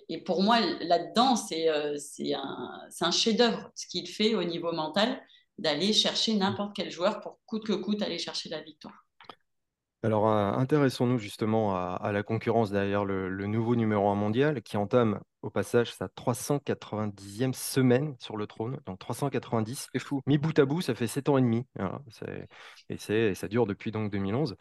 [0.10, 1.97] et pour moi, là-dedans, c'est euh,
[2.36, 5.21] un, un chef-d'œuvre ce qu'il fait au niveau mental,
[5.58, 9.06] d'aller chercher n'importe quel joueur pour coûte que coûte aller chercher la victoire.
[10.04, 15.22] Alors, euh, intéressons-nous justement à, la concurrence derrière le, nouveau numéro 1 mondial qui entame
[15.42, 19.88] au passage sa 390e semaine sur le trône, donc 390.
[19.94, 20.22] C'est fou.
[20.28, 21.66] Mis bout à bout, ça fait 7 ans et demi.
[22.89, 24.58] et, et, ça dure depuis donc 2011.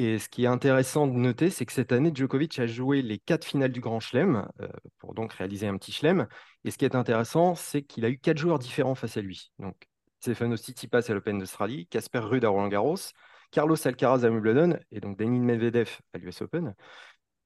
[0.00, 3.18] Et ce qui est intéressant de noter, c'est que cette année, Djokovic a joué les
[3.18, 6.28] quatre finales du Grand Chelem, euh, pour donc réaliser un petit chelem.
[6.64, 9.50] Et ce qui est intéressant, c'est qu'il a eu quatre joueurs différents face à lui.
[9.58, 9.88] Donc,
[10.20, 13.12] Stefanos Tsitsipas à l'Open d'Australie, Casper Ruud à Roland-Garros,
[13.50, 16.74] Carlos Alcaraz à Wimbledon et donc Denis Medvedev à l'US Open.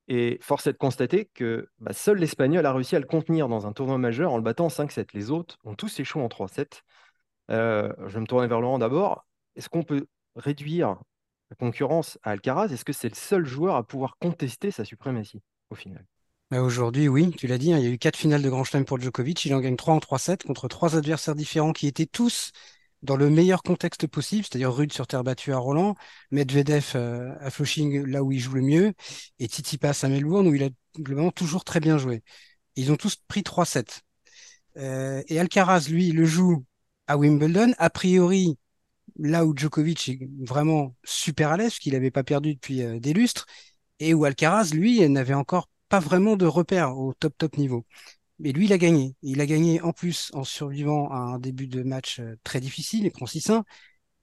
[0.08, 3.66] Et force est de constater que bah, seul l'Espagnol a réussi à le contenir dans
[3.66, 5.08] un tournoi majeur en le battant en 5-7.
[5.14, 6.82] Les autres ont tous échoué en 3-7.
[7.50, 9.26] Euh, je vais me tourner vers Laurent d'abord.
[9.54, 10.98] Est-ce qu'on peut réduire
[11.54, 15.74] concurrence à Alcaraz, est-ce que c'est le seul joueur à pouvoir contester sa suprématie au
[15.74, 16.04] final?
[16.50, 18.64] Bah, Aujourd'hui, oui, tu l'as dit, hein, il y a eu quatre finales de Grand
[18.64, 22.06] Chelem pour Djokovic, il en gagne 3 en 3-7 contre trois adversaires différents qui étaient
[22.06, 22.52] tous
[23.02, 25.96] dans le meilleur contexte possible, c'est-à-dire Rude sur terre battue à Roland,
[26.30, 28.92] Medvedev euh, à Flushing là où il joue le mieux,
[29.38, 32.22] et Tsitsipas à Melbourne où il a globalement toujours très bien joué.
[32.76, 34.02] Ils ont tous pris 3-7.
[34.78, 36.64] Euh, et Alcaraz, lui, le joue
[37.06, 37.74] à Wimbledon.
[37.78, 38.58] A priori,
[39.18, 43.12] là où Djokovic est vraiment super à l'aise, qu'il n'avait pas perdu depuis euh, des
[43.12, 43.46] lustres,
[43.98, 47.84] et où Alcaraz, lui, n'avait encore pas vraiment de repères au top top niveau.
[48.42, 49.14] Mais lui, il a gagné.
[49.22, 53.06] Il a gagné en plus en survivant à un début de match euh, très difficile
[53.06, 53.64] et prend 6-1,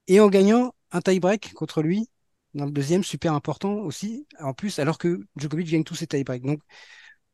[0.07, 2.09] et en gagnant un tie-break contre lui,
[2.53, 6.43] dans le deuxième, super important aussi, en plus, alors que Djokovic gagne tous ses tie-breaks.
[6.43, 6.61] Donc,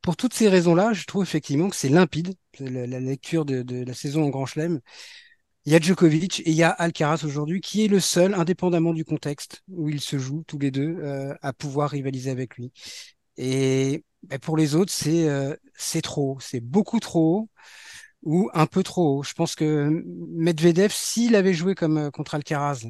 [0.00, 3.94] pour toutes ces raisons-là, je trouve effectivement que c'est limpide, la, lecture de, de, la
[3.94, 4.80] saison en Grand Chelem.
[5.64, 8.92] Il y a Djokovic et il y a Alcaraz aujourd'hui, qui est le seul, indépendamment
[8.94, 12.70] du contexte où ils se jouent tous les deux, euh, à pouvoir rivaliser avec lui.
[13.36, 15.54] Et ben, pour les autres, c'est euh,
[16.02, 17.48] trop, c'est beaucoup trop
[18.22, 19.22] ou un peu trop.
[19.22, 22.86] Je pense que Medvedev, s'il avait joué comme euh, contre Alcaraz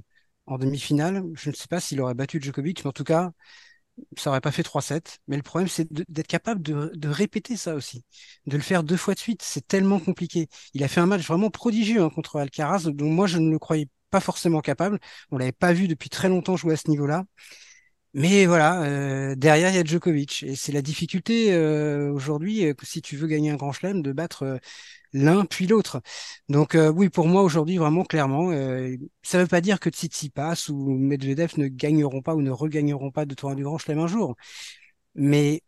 [0.47, 3.33] en demi-finale, je ne sais pas s'il aurait battu Djokovic, mais en tout cas,
[4.17, 5.19] ça aurait pas fait 3-7.
[5.29, 8.05] Mais le problème, c'est d'être capable de, répéter ça aussi.
[8.47, 9.43] De le faire deux fois de suite.
[9.43, 10.49] C'est tellement compliqué.
[10.75, 13.59] Il a fait un match vraiment prodigieux hein, contre Alcaraz, dont moi, je ne le
[13.59, 14.99] croyais pas forcément capable.
[15.31, 17.25] On l'avait pas vu depuis très longtemps jouer à ce niveau-là.
[18.19, 20.43] Mais voilà, euh, derrière, il y a Djokovic.
[20.43, 24.11] Et c'est la difficulté euh, aujourd'hui, euh, si tu veux gagner un grand chelem, de
[24.11, 24.59] battre
[25.13, 26.01] l'un puis l'autre.
[26.49, 28.51] Donc oui, pour moi aujourd'hui, vraiment clairement,
[29.23, 33.11] ça ne veut pas dire que Tsitsipas ou Medvedev ne gagneront pas ou ne regagneront
[33.11, 34.35] pas de tournoi du Grand Chelem un jour.
[35.15, 35.63] Mais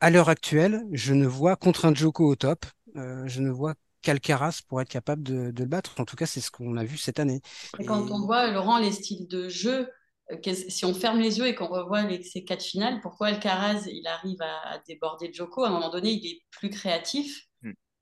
[0.00, 4.60] à l'heure actuelle, je ne vois contre un Djoko au top, je ne vois qu'Alcaraz
[4.66, 6.00] pour être capable de, le battre.
[6.00, 7.42] En tout cas, c'est ce qu'on a vu cette année.
[7.78, 9.86] Et quand on voit, Laurent, les styles de jeu,
[10.44, 14.40] si on ferme les yeux et qu'on revoit ces quatre finales, pourquoi Alcaraz, il arrive
[14.42, 17.50] à, à déborder Djoko À un moment donné, il est plus créatif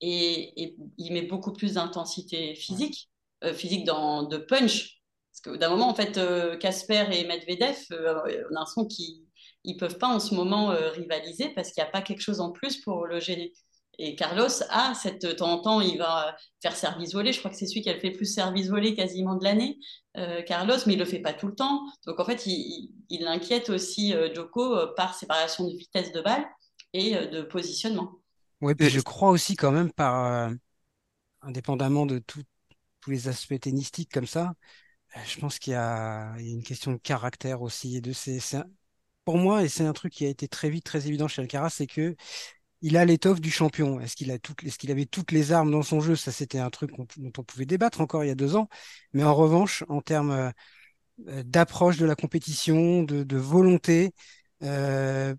[0.01, 3.09] et, il met beaucoup plus d'intensité physique,
[3.45, 5.01] euh, physique dans, de punch.
[5.33, 8.14] Parce que d'un moment, en fait, euh, Casper et Medvedev, euh,
[8.51, 9.25] on a l'impression qu'ils
[9.64, 12.53] ne peuvent pas en ce moment rivaliser parce qu'il n'y a pas quelque chose en
[12.53, 13.53] plus pour le gêner.
[13.99, 17.33] Et Carlos a cette de temps en temps, il va faire service volé.
[17.33, 19.79] Je crois que c'est celui qui a le fait plus service volé quasiment de l'année,
[20.47, 21.81] Carlos, mais il le fait pas tout le temps.
[22.07, 26.47] Donc en fait, il, inquiète aussi Joko par ses variations de vitesse de balle
[26.93, 28.13] et de positionnement.
[28.61, 30.53] Ouais, puis je crois aussi quand même par,
[31.43, 32.45] indépendamment de tous
[33.09, 34.55] les aspects tennistiques comme ça,
[35.27, 37.97] je pense qu'il y a, une question de caractère aussi.
[37.97, 38.41] Et de, c'est,
[39.25, 41.71] pour moi, et c'est un truc qui a été très vite très évident chez Alcaraz,
[41.71, 42.17] c'est que
[42.83, 44.01] il a l'étoffe du champion.
[44.01, 46.17] Est-ce qu'il avait toutes les armes dans son jeu?
[46.17, 48.69] Ça, c'était un truc dont on pouvait débattre encore il y a deux ans.
[49.12, 50.53] Mais en revanche, en termes
[51.29, 54.12] euh, d'approche de la compétition, de, volonté,
[54.62, 55.35] euh,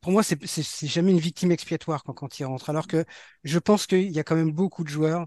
[0.00, 0.38] pour moi, c'est,
[0.86, 2.70] jamais une victime expiatoire quand, il rentre.
[2.70, 3.04] Alors que
[3.44, 5.26] je pense qu'il y a quand même beaucoup de joueurs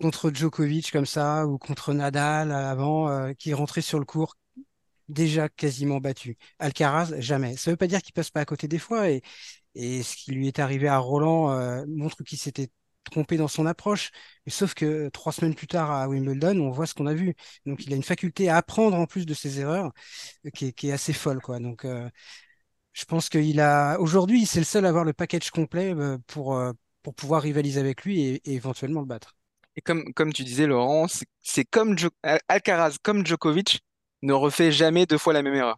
[0.00, 4.36] contre Djokovic comme ça ou contre Nadal avant euh, qui rentraient sur le court
[5.08, 6.36] déjà quasiment battu.
[6.58, 7.56] Alcaraz, jamais.
[7.56, 9.22] Ça ne veut pas dire qu'il passe pas à côté des fois et,
[9.74, 12.68] et ce qui lui est arrivé à Roland euh, montre qu'il s'était
[13.04, 14.10] trompé dans son approche.
[14.46, 17.34] Mais sauf que trois semaines plus tard à Wimbledon, on voit ce qu'on a vu.
[17.66, 19.92] Donc il a une faculté à apprendre en plus de ses erreurs
[20.46, 21.58] euh, qui est, assez folle, quoi.
[21.60, 22.08] Donc euh,
[22.92, 25.94] je pense qu'il a aujourd'hui, c'est le seul à avoir le package complet
[26.26, 26.60] pour
[27.02, 29.38] pour pouvoir rivaliser avec lui et, et éventuellement le battre.
[29.78, 31.06] Et comme, comme tu disais, Laurent,
[31.40, 31.94] c'est comme
[32.48, 33.80] Alcaraz, comme Djokovic,
[34.22, 35.76] ne refait jamais deux fois la même erreur.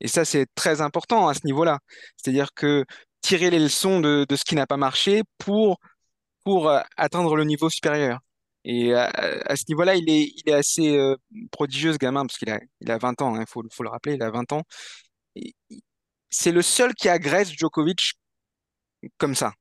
[0.00, 1.78] Et ça, c'est très important à ce niveau-là.
[2.16, 2.84] C'est-à-dire que
[3.22, 5.78] tirer les leçons de, de ce qui n'a pas marché pour,
[6.44, 8.20] pour euh, atteindre le niveau supérieur.
[8.64, 9.06] Et à,
[9.46, 11.16] à ce niveau-là, il est, il est assez euh,
[11.52, 13.90] prodigieux, ce gamin, parce qu'il a, il a 20 ans, il hein, faut, faut le
[13.90, 14.62] rappeler, il a 20 ans.
[16.30, 18.14] C'est le seul qui agresse Djokovic
[19.18, 19.52] comme ça.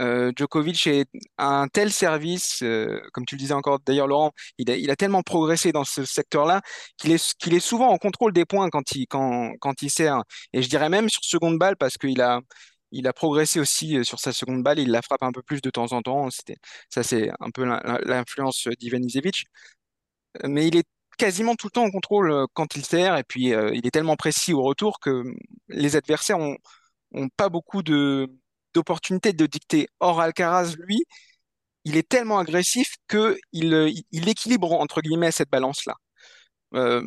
[0.00, 4.70] Euh, Djokovic est un tel service, euh, comme tu le disais encore d'ailleurs Laurent, il
[4.70, 6.62] a, il a tellement progressé dans ce secteur-là
[6.96, 10.22] qu'il est, qu'il est souvent en contrôle des points quand il, quand, quand il sert.
[10.52, 12.40] Et je dirais même sur seconde balle parce qu'il a,
[12.90, 15.60] il a progressé aussi euh, sur sa seconde balle, il la frappe un peu plus
[15.60, 16.28] de temps en temps.
[16.90, 19.44] Ça c'est un peu l'influence d'Ivan Isevic.
[20.44, 20.86] Mais il est
[21.18, 24.54] quasiment tout le temps en contrôle quand il sert et puis il est tellement précis
[24.54, 25.22] au retour que
[25.68, 26.56] les adversaires ont,
[27.12, 28.28] ont pas beaucoup de
[28.74, 29.88] d'opportunité de dicter.
[30.00, 31.04] Or, Alcaraz, lui,
[31.84, 35.94] il est tellement agressif que il, il équilibre entre guillemets cette balance-là.
[36.74, 37.02] Euh,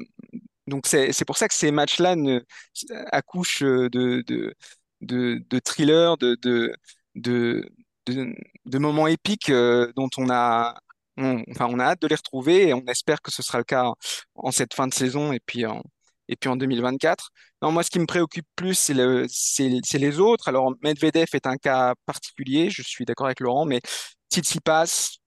[0.68, 2.16] donc c'est pour ça que ces matchs-là
[3.12, 4.56] accouchent de, de,
[5.02, 6.72] de, thrillers, de,
[8.80, 10.76] moments épiques euh, dont on a,
[11.18, 13.92] enfin, on a hâte de les retrouver et on espère que ce sera le cas
[14.36, 15.84] en cette fin de saison et puis en,
[16.28, 17.32] et puis en 2024.
[17.62, 20.48] Non, moi, ce qui me préoccupe plus, c'est le, c'est, les autres.
[20.48, 23.82] Alors, Medvedev est un cas particulier, je suis d'accord avec Laurent, mais
[24.32, 25.18] Tsitsipas,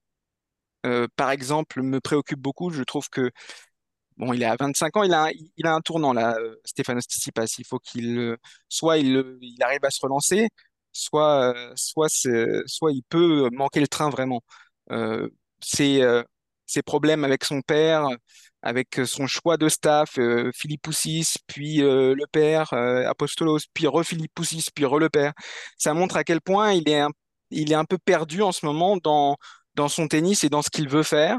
[0.87, 2.71] euh, par exemple, me préoccupe beaucoup.
[2.71, 3.31] Je trouve que,
[4.17, 5.31] bon, il est à 25 ans, il a
[5.75, 7.47] un, tournant là, euh, Stéphane Tsitsipas.
[7.59, 8.37] Il faut qu'il, euh,
[8.69, 10.49] soit il, arrive à se relancer,
[10.93, 12.09] soit, soit,
[12.67, 14.43] soit il peut manquer le train vraiment.
[15.61, 16.01] c'est
[16.67, 18.09] ses problèmes avec son père,
[18.63, 23.87] avec euh, son choix de staff, euh, Philippe Poussis, puis euh, le père, Apostolos, puis
[23.87, 25.33] re-Philippe Poussis, puis re-le père.
[25.77, 27.11] Ça montre à quel point il est un,
[27.51, 29.37] il est un peu perdu en ce moment dans,
[29.75, 31.39] dans son tennis et dans ce qu'il veut faire.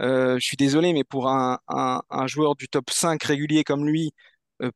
[0.00, 4.12] je suis désolé, mais pour un, un, joueur du top 5 régulier comme lui,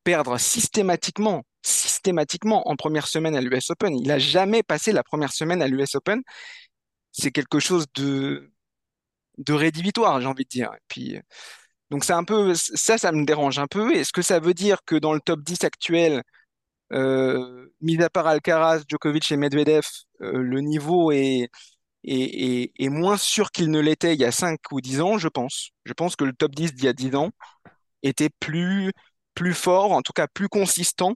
[0.05, 5.33] perdre systématiquement, systématiquement en première semaine à l'US Open, il n'a jamais passé la première
[5.33, 6.23] semaine à l'US Open.
[7.13, 8.51] C'est quelque chose de,
[9.39, 10.71] de rédhibitoire, j'ai envie de dire.
[10.89, 11.19] Puis,
[11.93, 13.95] donc c'est un peu ça, ça me dérange un peu.
[13.95, 16.23] Est-ce que ça veut dire que dans le top 10 actuel,
[16.95, 19.85] euh, mis à part Alcaraz, Djokovic et Medvedev,
[20.23, 21.51] euh, le niveau est,
[22.05, 25.29] est, est, moins sûr qu'il ne l'était il y a 5 ou 10 ans, je
[25.29, 25.73] pense.
[25.85, 27.31] Je pense que le top 10 d'il y a 10 ans
[28.03, 28.93] était plus,
[29.35, 31.15] plus fort, en tout cas plus consistant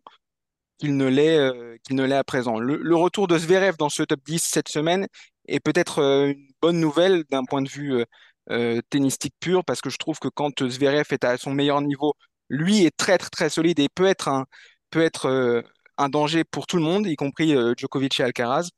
[0.78, 2.58] qu'il ne l'est euh, qu'il ne l'est à présent.
[2.58, 5.08] Le, le, retour de Zverev dans ce top 10 cette semaine
[5.48, 8.04] est peut-être une bonne nouvelle d'un point de vue
[8.50, 12.14] euh, tennistique pur, parce que je trouve que quand Zverev est à son meilleur niveau,
[12.48, 14.46] lui est très très très solide et peut être un,
[14.90, 15.62] peut être, euh,
[15.98, 18.68] un danger pour tout le monde, y compris euh, Djokovic et Alcaraz.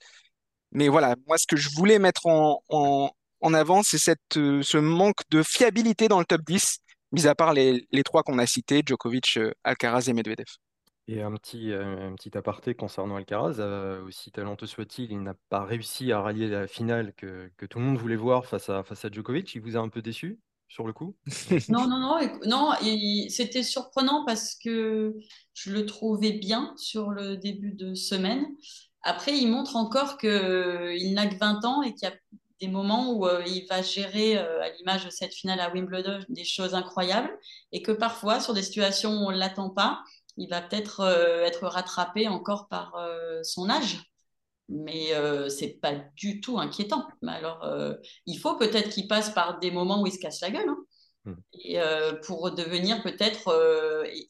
[0.72, 4.78] Mais voilà, moi ce que je voulais mettre en, en, en avant, c'est cette, ce
[4.78, 6.78] manque de fiabilité dans le top 10,
[7.12, 10.46] mis à part les, les trois qu'on a cités, Djokovic, Alcaraz et Medvedev.
[11.10, 15.32] Et un petit, euh, un petit aparté concernant Alcaraz, euh, aussi talentueux soit-il, il n'a
[15.48, 18.82] pas réussi à rallier la finale que, que, tout le monde voulait voir face à,
[18.82, 19.54] face à Djokovic.
[19.54, 21.16] Il vous a un peu déçu sur le coup?
[21.70, 22.72] Non, non, non, non
[23.30, 25.16] c'était surprenant parce que
[25.54, 28.46] je le trouvais bien sur le début de semaine.
[29.00, 32.14] Après, il montre encore qu'il n'a que 20 ans et qu'il y a
[32.60, 36.44] des moments où euh, il va gérer, à l'image de cette finale à Wimbledon, des
[36.44, 37.30] choses incroyables
[37.72, 40.02] et que parfois, sur des situations où on ne l'attend pas,
[40.38, 44.02] il va peut-être euh, être rattrapé encore par euh, son âge.
[44.70, 47.08] Mais euh, c'est pas du tout inquiétant.
[47.22, 47.66] Mais alors,
[48.26, 50.68] il faut peut-être qu'il passe par des moments où il se casse la gueule.
[50.68, 50.84] Hein.
[51.24, 51.34] Hmm.
[51.54, 51.78] Et,
[52.26, 53.50] pour devenir peut-être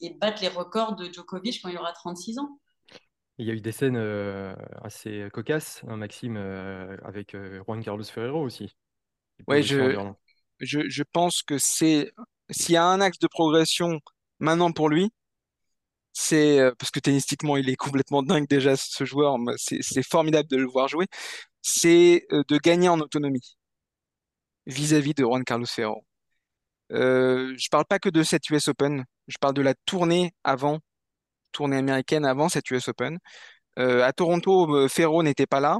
[0.01, 2.59] et, battre les records de Djokovic quand il aura 36 ans.
[3.37, 3.97] Il y a eu des scènes
[4.81, 6.37] assez cocasses, hein, Maxime,
[7.03, 8.73] avec Juan Carlos Ferrero aussi.
[9.45, 9.97] Ouais, je,
[10.59, 12.13] je, je pense que c'est
[12.49, 13.99] s'il y a un axe de progression
[14.39, 15.11] maintenant pour lui,
[16.19, 20.67] c'est parce que tennistiquement il est complètement dingue déjà ce joueur, c'est formidable de le
[20.67, 21.07] voir jouer,
[21.61, 23.57] c'est de gagner en autonomie
[24.65, 26.03] vis-à-vis de Juan Carlos Ferrero.
[26.91, 30.79] Euh, je parle pas que de cette US Open, je parle de la tournée avant,
[31.51, 33.19] tournée américaine avant cette US Open.
[33.79, 35.79] Euh, à Toronto, euh, Ferro n'était pas là,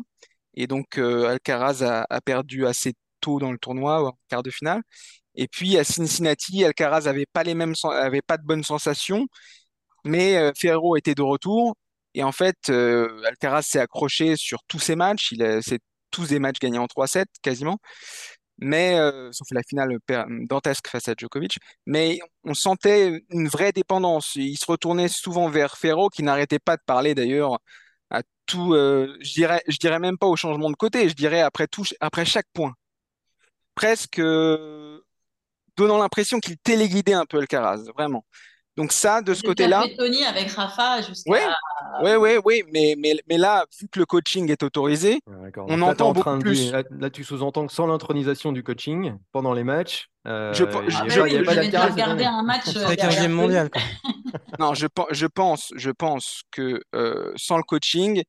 [0.56, 4.52] et donc euh, Alcaraz a, a, perdu assez tôt dans le tournoi, en quart de
[4.52, 4.82] finale.
[5.36, 9.28] Et puis à Cincinnati, Alcaraz avait pas les mêmes, avait pas de bonnes sensations,
[10.06, 11.76] mais euh, Ferro était de retour.
[12.16, 15.32] Et en fait, euh, Alcaraz s'est accroché sur tous ses matchs.
[15.32, 15.80] Il c'est
[16.12, 17.78] tous des matchs gagnés en 3-7 quasiment
[18.62, 19.98] mais euh, sauf la finale
[20.48, 24.36] dantesque face à Djokovic, mais on sentait une vraie dépendance.
[24.36, 27.60] Il se retournait souvent vers Ferro, qui n'arrêtait pas de parler d'ailleurs
[28.10, 28.74] à tout.
[28.74, 31.10] Euh, je dirais, je dirais même pas au changement de côté.
[31.10, 32.74] Je dirais après tout, après chaque point,
[33.76, 35.02] presque euh,
[35.78, 38.26] donnant l'impression qu'il téléguidait un peu Alcaraz, vraiment.
[38.80, 39.84] Donc ça, de ce côté-là.
[39.98, 41.30] Tony avec Rafa jusqu'à.
[42.02, 45.20] Ouais, ouais, ouais, mais, mais, mais là, vu que le coaching est autorisé,
[45.68, 46.72] on entend beaucoup plus.
[46.72, 51.88] là, tu sous-entends que sans l'intronisation du coaching pendant les matchs, euh, je, je, pas
[51.88, 52.72] regarder un match.
[52.74, 53.70] 15 mondial.
[53.70, 53.82] Quoi.
[54.60, 58.24] non, je, je pense, je pense que euh, sans le coaching,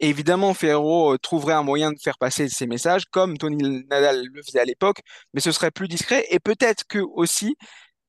[0.00, 4.42] évidemment, Ferro euh, trouverait un moyen de faire passer ses messages, comme Tony Nadal le
[4.42, 4.98] faisait à l'époque,
[5.32, 6.26] mais ce serait plus discret.
[6.28, 7.56] Et peut-être que aussi,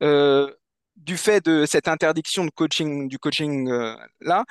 [0.04, 0.52] euh,
[0.96, 4.46] du fait de cette interdiction de coaching, du coaching euh, là,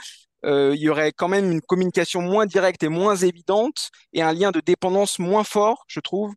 [0.44, 4.32] euh, il y aurait quand même une communication moins directe et moins évidente et un
[4.32, 6.34] lien de dépendance moins fort, je trouve.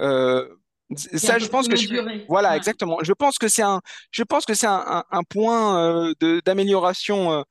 [0.00, 0.48] Euh,
[0.96, 2.26] ça, je pense que je...
[2.26, 2.98] voilà, exactement.
[3.02, 6.12] Je pense que c'est un, je pense que c'est un, un, point
[6.44, 7.44] d'amélioration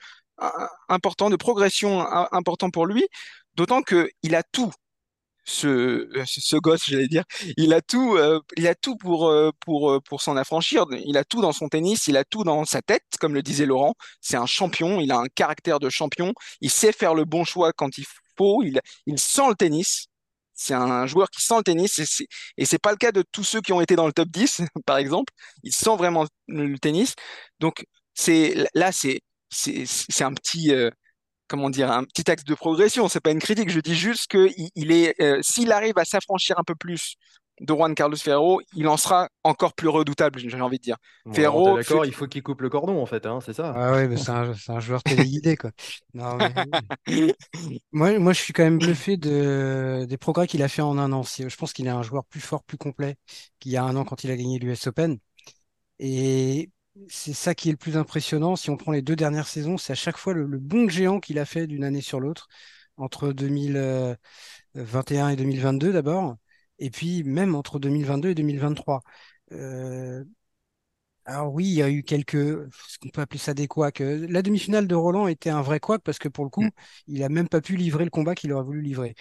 [0.89, 2.01] important, de progression
[2.33, 3.07] important pour lui,
[3.55, 4.71] d'autant que il a tout
[5.49, 7.23] ce, ce gosse, j'allais dire,
[7.57, 10.85] il a tout, euh, il a tout pour, euh, pour, euh, pour s'en affranchir.
[11.05, 13.65] Il a tout dans son tennis, il a tout dans sa tête, comme le disait
[13.65, 13.95] Laurent.
[14.21, 16.33] C'est un champion, il a un caractère de champion.
[16.61, 18.05] Il sait faire le bon choix quand il
[18.37, 18.63] faut.
[18.63, 20.07] Il, il sent le tennis.
[20.53, 21.99] C'est un joueur qui sent le tennis
[22.57, 24.61] et c'est, pas le cas de tous ceux qui ont été dans le top 10,
[24.85, 25.33] par exemple.
[25.63, 27.15] Il sent vraiment le tennis.
[27.59, 30.73] Donc, c'est, là, c'est, c'est un petit,
[31.49, 33.09] comment dire, un petit axe de progression.
[33.09, 33.69] C'est pas une critique.
[33.69, 37.15] Je dis juste que il, est, euh, s'il arrive à s'affranchir un peu plus
[37.59, 40.97] de Juan Carlos Ferro, il en sera encore plus redoutable, j'ai envie de dire.
[41.33, 43.73] Ferro, d'accord, il faut qu'il coupe le cordon en fait, hein, c'est ça.
[43.75, 45.71] Ah oui, mais c'est un, un, joueur téléguidé quoi.
[46.13, 46.37] Non,
[47.07, 47.35] mais...
[47.91, 51.11] moi, moi, je suis quand même bluffé de, des progrès qu'il a fait en un
[51.11, 51.23] an.
[51.23, 53.15] Je pense qu'il est un joueur plus fort, plus complet
[53.59, 55.17] qu'il y a un an quand il a gagné l'US Open.
[55.99, 56.69] Et
[57.07, 58.55] c'est ça qui est le plus impressionnant.
[58.55, 61.39] Si on prend les deux dernières saisons, c'est à chaque fois le, bon géant qu'il
[61.39, 62.47] a fait d'une année sur l'autre,
[62.97, 66.37] entre 2021 et 2022 d'abord,
[66.79, 69.01] et puis même entre 2022 et 2023.
[69.53, 70.23] Euh...
[71.25, 72.33] Alors oui, il y a eu quelques,
[72.87, 73.99] ce qu'on peut appeler ça des couacs.
[73.99, 76.71] La demi-finale de Roland était un vrai couac parce que pour le coup, mm.
[77.07, 79.13] il a même pas pu livrer le combat qu'il aurait voulu livrer.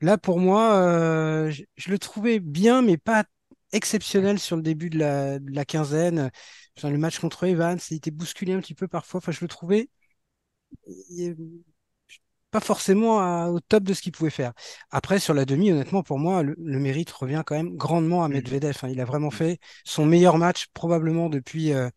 [0.00, 3.24] Là, pour moi, euh, je, je, le trouvais bien, mais pas
[3.72, 6.30] exceptionnel sur le début de la, de la quinzaine.
[6.88, 9.18] Le match contre Evans, il était bousculé un petit peu parfois.
[9.18, 9.90] Enfin, je le trouvais
[12.50, 14.52] pas forcément au top de ce qu'il pouvait faire.
[14.90, 18.32] Après, sur la demi, honnêtement, pour moi, le, mérite revient quand même grandement à mm.
[18.32, 18.78] Medvedev.
[18.82, 18.88] Hein.
[18.88, 21.88] Il a vraiment fait son meilleur match probablement depuis, euh,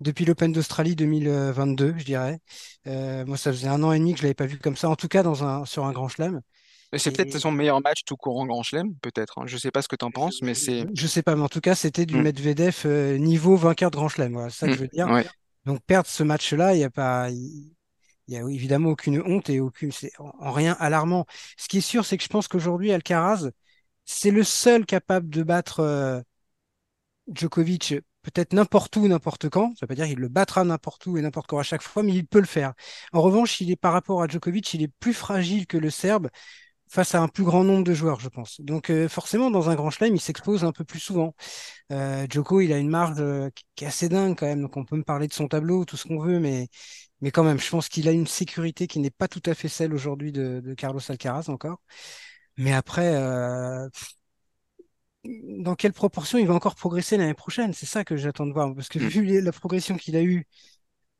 [0.00, 2.38] depuis l'Open d'Australie 2022, je dirais.
[2.86, 4.88] Euh, moi, ça faisait un an et demi que je l'avais pas vu comme ça,
[4.88, 6.40] en tout cas dans un, sur un grand chelem.
[6.98, 9.38] C'est peut-être son meilleur match tout courant Grand Chelem, peut-être.
[9.38, 9.44] Hein.
[9.46, 10.86] Je sais pas ce que tu en penses, mais c'est.
[10.94, 12.22] Je sais pas, mais en tout cas, c'était du mm.
[12.22, 14.32] Medvedev euh, niveau vainqueur de Grand Chelem.
[14.32, 14.76] Voilà, c'est ça que mm.
[14.76, 15.24] je veux dire.
[15.64, 17.72] Donc perdre ce match-là, il n'y a pas, il
[18.26, 21.24] y a évidemment aucune honte et aucune, c'est en rien alarmant.
[21.56, 23.50] Ce qui est sûr, c'est que je pense qu'aujourd'hui, Alcaraz,
[24.04, 26.20] c'est le seul capable de battre euh,
[27.32, 29.74] Djokovic peut-être n'importe où, n'importe quand.
[29.76, 32.02] Ça veut pas dire qu'il le battra n'importe où et n'importe quand à chaque fois,
[32.02, 32.72] mais il peut le faire.
[33.12, 36.28] En revanche, il est par rapport à Djokovic, il est plus fragile que le Serbe
[36.92, 38.60] face à un plus grand nombre de joueurs, je pense.
[38.60, 41.34] Donc euh, forcément, dans un grand chelem, il s'expose un peu plus souvent.
[41.90, 44.84] Euh, Joko, il a une marge euh, qui est assez dingue quand même, donc on
[44.84, 46.68] peut me parler de son tableau, tout ce qu'on veut, mais,
[47.22, 49.68] mais quand même, je pense qu'il a une sécurité qui n'est pas tout à fait
[49.68, 51.80] celle aujourd'hui de, de, Carlos Alcaraz encore.
[52.58, 53.88] Mais après, euh,
[55.24, 57.72] dans quelle proportion il va encore progresser l'année prochaine?
[57.72, 59.08] C'est ça que j'attends de voir, parce que mm.
[59.08, 60.46] vu la progression qu'il a eue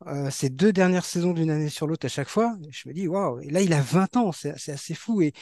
[0.07, 3.09] euh, ces deux dernières saisons d'une année sur l'autre à chaque fois, je me dis,
[3.09, 5.23] waouh, et là il a 20 ans, c'est assez fou.
[5.23, 5.33] Et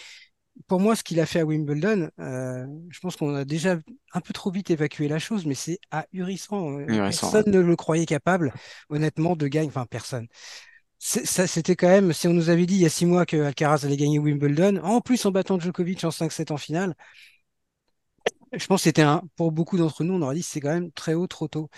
[0.67, 3.79] pour moi, ce qu'il a fait à Wimbledon, euh, je pense qu'on a déjà
[4.13, 6.79] un peu trop vite évacué la chose, mais c'est ahurissant.
[6.87, 8.53] Personne ne le croyait capable,
[8.89, 10.27] honnêtement, de gagner, enfin personne.
[10.99, 13.37] ça, c'était quand même, si on nous avait dit il y a six mois que
[13.37, 16.95] Alcaraz allait gagner Wimbledon, en plus en battant Djokovic en 5-7 en finale,
[18.53, 20.91] je pense que c'était un, pour beaucoup d'entre nous, on aurait dit c'est quand même
[20.93, 21.71] très haut, trop tôt.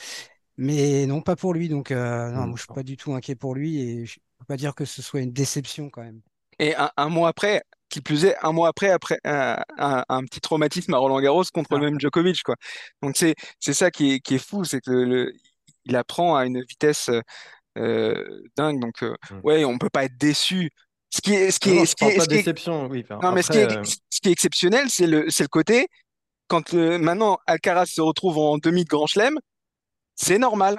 [0.63, 1.69] Mais non, pas pour lui.
[1.69, 4.45] Donc, euh, non, moi, je suis pas du tout inquiet pour lui et je peux
[4.45, 6.21] pas dire que ce soit une déception quand même.
[6.61, 10.99] Et un, mois après, qui plus est, un mois après, après un, petit traumatisme à
[10.99, 12.55] Roland Garros contre le même Djokovic, quoi.
[13.03, 15.33] Donc c'est c'est ça qui est, qui est fou, c'est que le,
[15.85, 17.11] il apprend à une vitesse
[17.77, 18.81] euh, dingue.
[18.81, 19.41] Donc euh, mm.
[19.43, 20.71] ouais, on peut pas être déçu.
[21.11, 23.05] Ce qui est, ce qui est, ce qui est, pas déception, oui.
[23.21, 23.69] non, mais ce qui est,
[24.11, 25.89] ce qui est exceptionnel, c'est le, c'est le côté
[26.47, 29.39] quand maintenant Alcaraz se retrouve en demi de Grand Chelem,
[30.23, 30.79] c'est normal.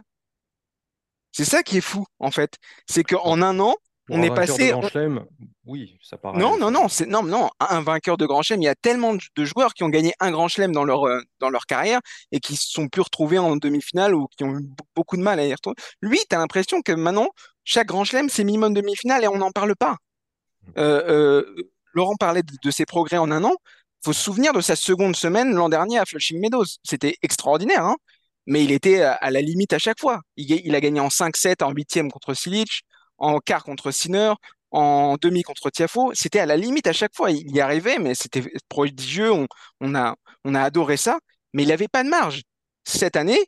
[1.32, 2.58] C'est ça qui est fou, en fait.
[2.88, 3.76] C'est qu'en un an,
[4.10, 4.70] on est passé.
[4.70, 5.26] Grand Chelem,
[5.66, 6.38] oui, ça paraît.
[6.38, 8.62] Non, non, non, c'est non, non, un vainqueur de Grand Chelem.
[8.62, 11.22] Il y a tellement de joueurs qui ont gagné un Grand Chelem dans leur euh,
[11.40, 12.00] dans leur carrière
[12.32, 14.66] et qui se sont plus retrouvés en demi-finale ou qui ont eu
[14.96, 15.76] beaucoup de mal à y retourner.
[16.02, 17.30] Lui, tu as l'impression que maintenant,
[17.64, 19.94] chaque Grand Chelem, c'est minimum demi-finale et on n'en parle pas.
[19.94, 20.72] Mmh.
[20.78, 23.56] Euh, euh, Laurent parlait de, de, ses progrès en un an.
[24.02, 26.66] Il faut se souvenir de sa seconde semaine l'an dernier à Flushing Meadows.
[26.84, 27.86] C'était extraordinaire.
[27.86, 27.98] Hein
[28.46, 30.22] mais il était à la limite à chaque fois.
[30.38, 32.84] Il, a gagné en 5-7, en huitième contre Silic,
[33.18, 34.34] en quart contre Sinner,
[34.72, 36.12] en demi contre Tiafo.
[36.14, 37.32] C'était à la limite à chaque fois.
[37.32, 39.32] Il y arrivait, mais c'était prodigieux.
[39.80, 41.20] On, a, on a adoré ça,
[41.54, 42.42] mais il n'avait pas de marge.
[42.84, 43.40] Cette année,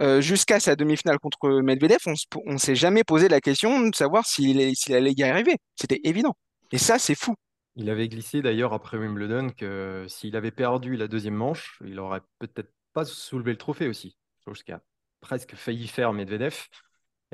[0.00, 1.98] euh, jusqu'à sa demi-finale contre Medvedev,
[2.46, 4.58] on ne s'est jamais posé la question de savoir s'il
[4.94, 5.56] allait y arriver.
[5.74, 6.36] C'était évident.
[6.72, 7.34] Et ça, c'est fou.
[7.76, 12.20] Il avait glissé d'ailleurs après Wimbledon que s'il avait perdu la deuxième manche, il aurait
[12.38, 14.16] peut-être pas soulevé le trophée aussi
[14.54, 14.82] chose qui a
[15.20, 16.56] presque failli faire Medvedev.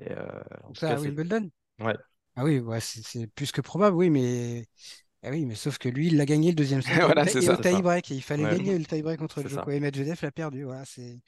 [0.01, 0.27] Et, euh,
[0.75, 1.97] ça, à Wimbledon Ouais.
[2.37, 4.67] Ah oui, ouais, c'est plus que probable, oui, mais.
[5.23, 6.95] Ah oui, mais sauf que lui, il l'a gagné le deuxième set.
[7.03, 7.57] voilà, c'est ça.
[7.57, 8.11] tie-break.
[8.11, 10.65] Il fallait gagner le tie-break contre Djoko et Medvedev l'a perdu.
[10.65, 11.19] Voilà, c'est.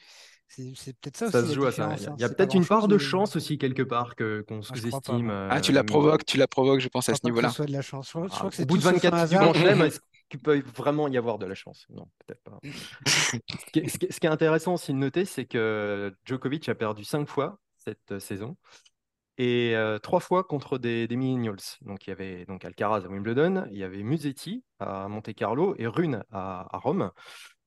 [0.49, 1.51] C'est peut-être ça, ça aussi.
[1.51, 1.95] Se joue à ça.
[1.95, 2.31] Il y a, hein.
[2.31, 5.31] peut-être une part de chance aussi quelque part que qu'on ah, sous-estime.
[5.31, 7.51] ah, tu la provoques, tu la provoques, je pense à ce niveau-là.
[7.51, 8.13] soit de la chance.
[8.15, 9.37] Je, crois, que c'est au bout de 24 du
[9.85, 12.59] est-ce qu'il peut vraiment y avoir de la chance Non, peut-être pas.
[13.07, 13.37] ce,
[13.73, 17.29] qui est, ce, qui est, intéressant aussi de noter, c'est que Djokovic a perdu 5
[17.29, 18.57] fois cette euh, saison
[19.39, 21.57] et euh, trois fois contre des, des millennials.
[21.83, 25.75] Donc il y avait donc Alcaraz à Wimbledon, il y avait Musetti à Monte Carlo
[25.79, 27.13] et Rune à, à Rome.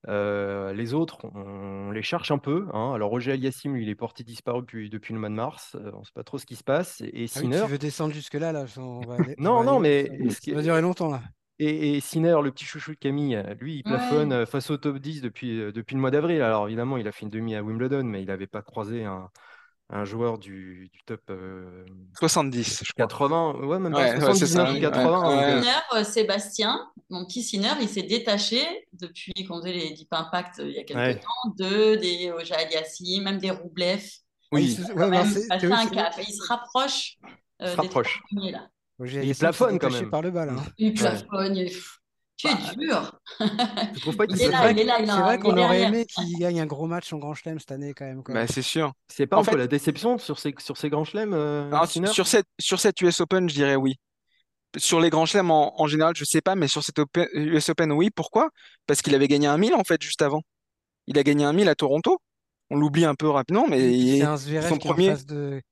[0.08, 2.68] Euh, les autres, on les cherche un peu.
[2.74, 2.94] Hein.
[2.94, 5.76] Alors Roger Aliassim, lui, il est porté disparu depuis, depuis le mois de mars.
[5.76, 7.02] Euh, on ne sait pas trop ce qui se passe.
[7.02, 7.62] Et ah Sinner...
[7.66, 8.66] tu veux descendre jusque-là là,
[9.38, 11.22] Non, non, mais ça va durer longtemps là.
[11.64, 15.22] Et, Sinner, le petit chouchou de Camille, lui, il plafonne euh, face au top 10
[15.22, 16.42] depuis, depuis le mois d'avril.
[16.42, 19.30] Alors évidemment, il a fait une demi à Wimbledon, mais il n'avait pas croisé un,
[19.92, 21.32] un joueur du, du top
[22.18, 25.62] 70, je 80, ouais, même pas 79 80.
[25.94, 30.70] Euh, Sébastien, mon petit Sinner, il s'est détaché depuis qu'on faisait les Deep Impact euh,
[30.70, 34.04] il y a quelques temps de des Oja Aliassi, même des Roublev.
[34.54, 36.14] Oui, il, un cap.
[36.18, 37.18] il se rapproche,
[37.62, 38.22] euh, se rapproche.
[38.32, 38.68] Des là.
[39.06, 40.10] Il plafonne quand même.
[40.10, 40.64] Par le bal, hein.
[40.78, 41.56] Il plafonne.
[41.56, 41.72] Il...
[42.38, 43.20] Tu es bah, dur.
[43.94, 46.40] Je trouve pas qu'il est, là, il est là, C'est vrai qu'on aurait aimé qu'il
[46.40, 48.24] gagne un gros match en Grand Chelem cette année quand même.
[48.28, 48.94] Bah, c'est sûr.
[49.08, 49.56] C'est pas en fait...
[49.56, 51.70] la déception sur ces, sur ces Grands Chelems euh,
[52.08, 53.96] sur, cette, sur cette US Open, je dirais oui.
[54.78, 56.98] Sur les Grands Chelems en, en, général, je sais pas, mais sur cette
[57.34, 58.10] US Open, oui.
[58.10, 58.50] Pourquoi?
[58.88, 60.42] Parce qu'il avait gagné un 1000 en fait juste avant.
[61.06, 62.18] Il a gagné un 1000 à Toronto.
[62.72, 65.14] On l'oublie un peu rapidement, mais c'est son premier.
[65.28, 65.71] de Mm.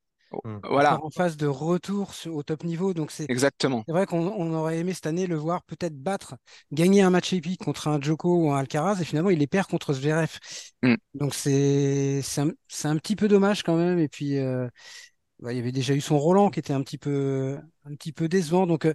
[0.64, 1.02] Voilà.
[1.04, 2.94] En phase de retour au top niveau.
[2.94, 3.84] Donc c'est exactement.
[3.88, 6.36] C'est vrai qu'on aurait aimé cette année le voir peut-être battre,
[6.72, 9.68] gagner un match épique contre un Joko ou un Alcaraz et finalement il les perd
[9.68, 10.38] contre Zverev.
[10.84, 10.96] Mm.
[11.16, 12.52] Donc c'est c'est un,
[12.84, 14.00] un, petit peu dommage quand même.
[14.00, 14.68] Et puis euh,
[15.40, 18.12] bah, il y avait déjà eu son Roland qui était un petit peu un petit
[18.12, 18.68] peu décevant.
[18.68, 18.94] Donc euh,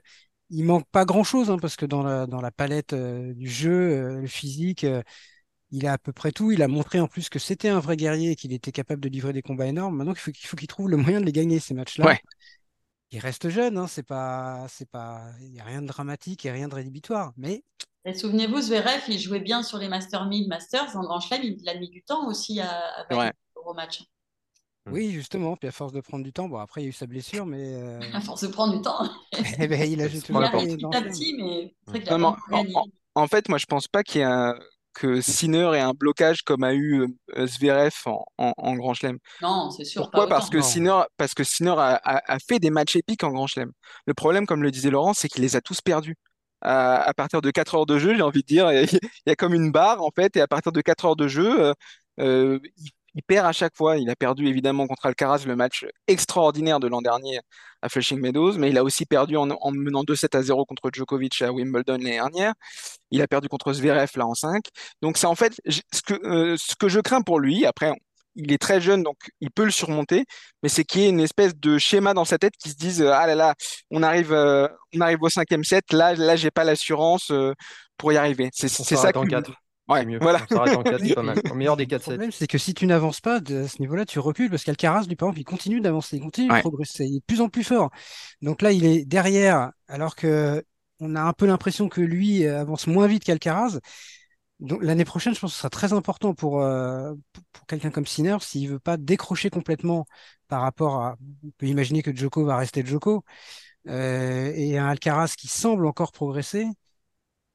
[0.51, 3.49] il manque pas grand chose hein, parce que dans la dans la palette euh, du
[3.49, 4.87] jeu, le physique
[5.71, 6.51] il a à peu près tout.
[6.53, 9.09] Il a montré en plus que c'était un vrai guerrier et qu'il était capable de
[9.09, 9.97] livrer des combats énormes.
[9.97, 12.17] Maintenant, il faut qu'il trouve le moyen de les gagner, ces matchs-là.
[13.11, 16.51] Il reste jeune, hein, c'est pas, c'est pas, il n'y a rien de dramatique et
[16.51, 17.33] rien de rédhibitoire.
[17.37, 17.63] Mais
[18.13, 20.97] souvenez-vous, Zverev, il jouait bien sur les Master 1000, Masters.
[20.97, 22.71] En Grand Chelem, il a mis du temps aussi à,
[23.09, 23.33] à ouais.
[23.55, 24.03] au match.
[24.91, 25.57] Oui, justement.
[25.57, 27.47] Puis à force de prendre du temps, bon, après, il y a eu sa blessure,
[27.47, 27.75] mais.
[27.75, 29.09] Euh, à force de prendre du temps.
[29.59, 32.37] eh ben, il a juste il a petit à petit, mais très clairement.
[32.51, 32.65] En,
[33.15, 34.59] en, fait, moi, je pense pas qu'il y ait un
[34.95, 37.93] que Sinner ait un blocage comme a eu euh, Zverev
[38.39, 39.19] en, Grand Chelem.
[39.43, 40.03] Non, c'est sûr.
[40.03, 40.29] Pourquoi?
[40.29, 43.73] parce que, Sinner, parce que Sinner a, fait des matchs épiques en Grand Chelem.
[44.07, 46.17] Le problème, comme le disait Laurent, c'est qu'il les a tous perdus.
[46.63, 49.53] À, partir de 4 heures de jeu, j'ai envie de dire, il y, a comme
[49.53, 51.75] une barre en fait, et à partir de 4 heures de jeu, euh,
[52.21, 52.59] euh,
[53.15, 53.97] il perd à chaque fois.
[53.97, 57.41] Il a perdu évidemment contre Alcaraz le match extraordinaire de l'an dernier
[57.83, 61.43] à Flushing Meadows, mais il a aussi perdu en, menant 2-7 à 0 contre Djokovic
[61.43, 62.55] à Wimbledon l'année dernière.
[63.11, 64.65] Il a perdu contre Zverev là en 5.
[65.03, 67.67] Donc c'est en fait ce que, euh, ce que je crains pour lui.
[67.67, 67.93] Après,
[68.37, 70.25] il est très jeune, donc il peut le surmonter,
[70.63, 73.03] mais c'est qu'il y ait une espèce de schéma dans sa tête qui se dise
[73.03, 73.55] ah là là,
[73.91, 77.31] on arrive, on arrive au cinquième set, là là j'ai pas l'assurance
[77.97, 78.51] pour y arriver.
[78.53, 79.13] C'est ça.
[79.13, 79.53] 4.
[79.89, 80.19] Ouais, mieux.
[80.21, 80.41] voilà.
[80.51, 81.39] On s'arrête en 4, c'est pas mal.
[81.51, 84.07] Au meilleur des 4 Le problème, c'est que si tu n'avances pas à ce niveau-là,
[84.07, 87.17] tu recules parce qu'Alcaraz, lui, par exemple, il continue d'avancer, il continue de progresser, il
[87.17, 87.91] est de plus en plus fort.
[88.41, 90.65] Donc là, il est derrière, alors que
[91.01, 93.79] on a un peu l'impression que lui avance moins vite qu'Alcaraz.
[94.61, 97.13] Donc l'année prochaine, je pense que ce sera très important pour, euh,
[97.53, 100.07] pour, quelqu'un comme Sinner s'il veut pas décrocher complètement
[100.49, 101.17] par rapport à.
[101.45, 103.25] On peut imaginer que Joko va rester Joko
[103.89, 106.67] euh, et un Alcaraz qui semble encore progresser.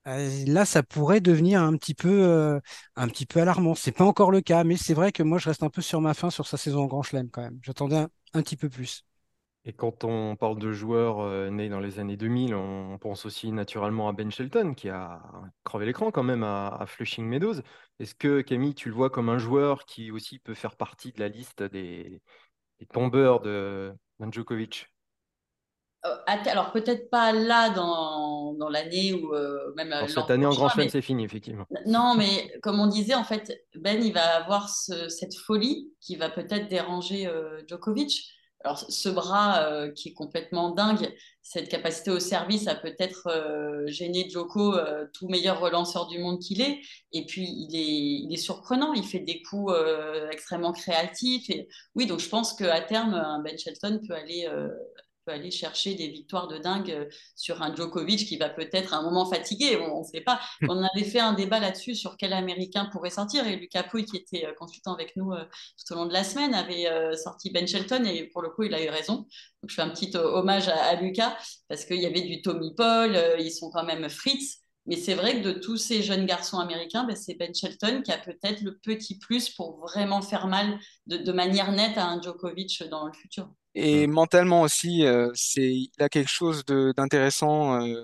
[0.10, 2.60] Euh, là, ça pourrait devenir un petit peu, euh,
[2.96, 3.76] un petit alarmant.
[3.76, 6.02] C'est pas encore le cas, mais c'est vrai que moi, je reste un peu sur
[6.02, 7.60] ma faim sur sa saison en Grand Chelem quand même.
[7.62, 9.06] J'attendais un, petit peu plus.
[9.66, 13.52] Et quand on parle de joueurs euh, nés dans les années 2000, on pense aussi
[13.52, 15.22] naturellement à Ben Shelton qui a
[15.64, 17.62] crevé l'écran quand même à, Flushing Meadows.
[18.00, 21.20] Est-ce que Camille, tu le vois comme un joueur qui aussi peut faire partie de
[21.20, 22.22] la liste des,
[22.92, 24.88] tombeurs de, de Djokovic
[26.04, 30.70] alors peut-être pas là dans, dans l'année ou euh, même Alors, cette année en Grand
[30.70, 31.66] Chelem, c'est fini effectivement.
[31.86, 36.16] Non, mais comme on disait, en fait, Ben il va avoir ce- cette folie qui
[36.16, 38.32] va peut-être déranger euh, Djokovic.
[38.66, 43.30] Alors ce bras qui est complètement dingue, cette capacité au service a peut-être
[43.88, 44.76] gêné Djoko,
[45.14, 46.82] tout meilleur relanceur du monde qu'il est.
[47.14, 49.74] Et puis il est, il est surprenant, il fait des coups
[50.30, 51.50] extrêmement créatifs.
[51.50, 54.46] Et oui, donc je pense qu'à terme, un Ben Shelton peut aller
[55.32, 57.06] aller chercher des victoires de dingue euh,
[57.36, 59.78] sur un Djokovic qui va peut-être à un moment fatigué.
[59.78, 60.40] On ne sait pas.
[60.70, 63.48] On avait fait un débat là-dessus sur quel Américain pourrait sortir.
[63.48, 65.44] Et Lucas Pouille, qui était euh, consultant avec nous euh,
[65.78, 68.04] tout au long de la semaine, avait sorti Ben Shelton.
[68.06, 69.16] Et pour le coup, il a eu raison.
[69.16, 73.18] Donc, je fais un petit hommage à, Lucas parce qu'il y avait du Tommy Paul.
[73.40, 74.60] ils sont quand même Fritz.
[74.86, 78.12] Mais c'est vrai que de tous ces jeunes garçons américains, ben, c'est Ben Shelton qui
[78.12, 82.20] a peut-être le petit plus pour vraiment faire mal de, de manière nette à un
[82.20, 83.50] Djokovic dans le futur.
[83.76, 84.12] Et mmh.
[84.12, 88.04] mentalement aussi, euh, c'est, il a quelque chose de, d'intéressant, euh,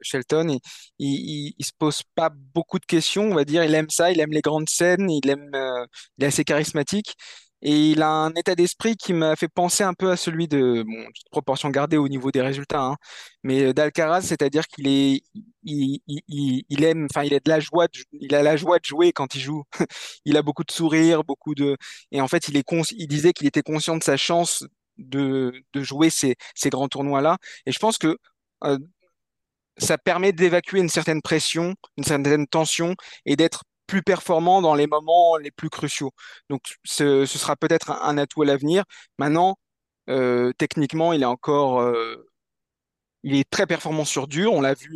[0.00, 0.58] Shelton.
[0.98, 3.64] Il, il, il, se pose pas beaucoup de questions, on va dire.
[3.64, 5.86] Il aime ça, il aime les grandes scènes, il aime, euh,
[6.18, 7.14] il est assez charismatique.
[7.60, 10.84] Et il a un état d'esprit qui m'a fait penser un peu à celui de,
[10.84, 12.96] bon, toute proportion gardée au niveau des résultats, hein,
[13.42, 15.22] mais d'Alcaraz, c'est-à-dire qu'il est,
[15.64, 18.78] il, il, il, aime, enfin, il a de la joie, de, il a la joie
[18.78, 19.64] de jouer quand il joue.
[20.24, 21.76] il a beaucoup de sourires, beaucoup de,
[22.12, 24.64] et en fait, il est il disait qu'il était conscient de sa chance
[24.98, 26.36] de, jouer ces,
[26.66, 27.38] grands tournois-là.
[27.66, 28.16] Et je pense que
[28.64, 28.78] euh,
[29.78, 32.94] ça permet d'évacuer une certaine pression, une certaine tension
[33.26, 36.12] et d'être plus performant dans les moments les plus cruciaux.
[36.50, 38.84] Donc ce, sera peut-être un, atout à l'avenir.
[39.18, 39.56] Maintenant,
[40.10, 42.16] euh, techniquement, il est encore, euh,
[43.22, 44.52] il est très performant sur dur.
[44.52, 44.92] On l'a vu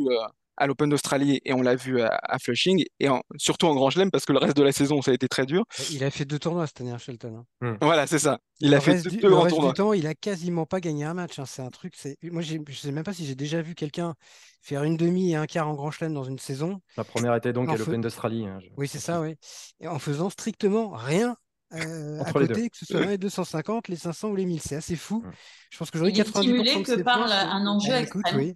[0.57, 4.25] à l'Open d'Australie et on l'a vu à, Flushing et surtout en Grand Chelem parce
[4.25, 5.65] que le reste de la saison ça a été très dur.
[5.91, 7.45] Il a fait deux tournois cette année, Shelton.
[7.63, 7.73] Hein.
[7.73, 7.77] Hmm.
[7.81, 8.39] Voilà, c'est ça.
[8.61, 11.15] Il a fait deux, du, le reste Du temps, il a quasiment pas gagné un
[11.15, 11.39] match.
[11.39, 11.47] Hein.
[11.47, 11.95] C'est un truc.
[11.97, 14.15] C'est moi, je sais même pas si j'ai déjà vu quelqu'un
[14.61, 16.81] faire une demi et un quart en Grand Chelem dans une saison.
[16.97, 18.47] La première était donc à l'Open d'Australie.
[18.47, 19.35] Hein, oui, c'est ça, oui.
[19.81, 21.37] Et en faisant strictement rien
[21.75, 24.61] euh, à côté, que ce soit les 250, les 500 ou les 1000.
[24.61, 25.25] C'est assez fou.
[25.71, 28.37] Je pense que j'aurais 90% de que par un enjeu eh, extrême.
[28.37, 28.55] oui.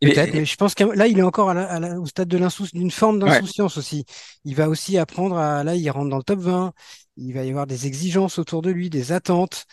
[0.00, 2.38] Peut-être, mais je pense que là, il est encore au stade de
[2.72, 4.04] d'une forme d'insouciance aussi.
[4.44, 6.72] Il va aussi apprendre à, là, il rentre dans le top 20.
[7.16, 9.66] Il va y avoir des exigences autour de lui, des attentes.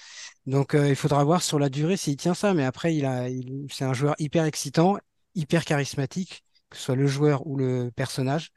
[0.47, 2.53] Donc, euh, il faudra voir sur la durée s'il tient ça.
[2.55, 3.27] Mais après, il a,
[3.71, 4.97] c'est un joueur hyper excitant,
[5.35, 8.49] hyper charismatique, que ce soit le joueur ou le personnage.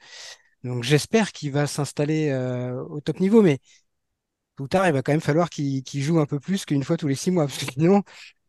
[0.64, 3.42] Donc, j'espère qu'il va s'installer euh, au top niveau.
[3.42, 3.58] Mais
[4.56, 7.08] tout tard, il va quand même falloir qu'il joue un peu plus qu'une fois tous
[7.08, 8.02] les six mois, parce que sinon,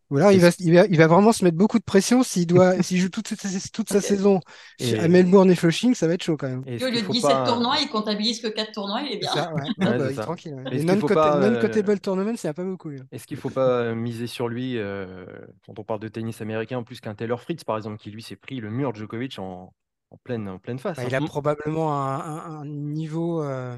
[0.10, 2.48] ou alors il va, il va, il va vraiment se mettre beaucoup de pression s'il
[2.48, 3.32] doit, s'il joue toute,
[3.74, 4.40] toute sa saison
[4.82, 6.64] à Melbourne et Flushing, ça va être chaud quand même.
[6.66, 9.32] Et au lieu de 17 tournois, il comptabilise que 4 tournois, il est bien.
[9.32, 9.62] Ça, ouais.
[9.62, 10.24] ouais, bah, ça.
[10.24, 10.56] tranquille.
[10.56, 10.72] Ouais.
[10.72, 11.98] Les non-cotable euh...
[11.98, 12.92] tournament, c'est pas beaucoup.
[13.12, 15.26] Est-ce qu'il faut pas miser sur lui euh,
[15.66, 18.36] quand on parle de tennis américain, plus qu'un Taylor Fritz par exemple, qui lui s'est
[18.36, 19.74] pris le mur de Djokovic en,
[20.10, 21.08] en, pleine, en pleine face bah, hein.
[21.10, 23.78] Il a probablement un, un, un niveau euh,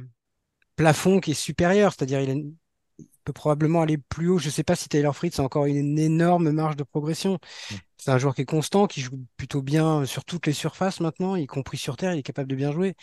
[0.75, 2.36] plafond qui est supérieur, c'est-à-dire il a
[3.24, 4.38] peut probablement aller plus haut.
[4.38, 7.34] Je ne sais pas si Taylor Fritz a encore une énorme marge de progression.
[7.72, 7.76] Mm.
[7.97, 11.36] C'est un joueur qui est constant, qui joue plutôt bien sur toutes les surfaces maintenant,
[11.36, 12.95] y compris sur terre, il est capable de bien jouer.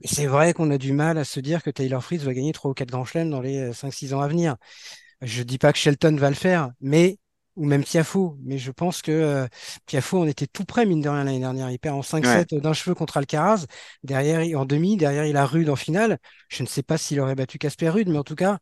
[0.00, 2.52] Mais c'est vrai qu'on a du mal à se dire que Taylor Fritz va gagner
[2.52, 4.56] trois ou quatre grands chelems dans les 5-6 ans à venir.
[5.22, 7.18] Je dis pas que Shelton va le faire, mais
[7.56, 9.46] ou même Tiafo, mais je pense que euh,
[9.86, 11.70] Tiafo, on était tout près, mine de rien, l'année dernière.
[11.70, 13.66] Il perd en 5-7 d'un cheveu contre Alcaraz.
[14.02, 16.18] Derrière, en demi, derrière, il a Rude en finale.
[16.48, 18.58] Je ne sais pas s'il aurait battu Casper Rude, mais en tout cas,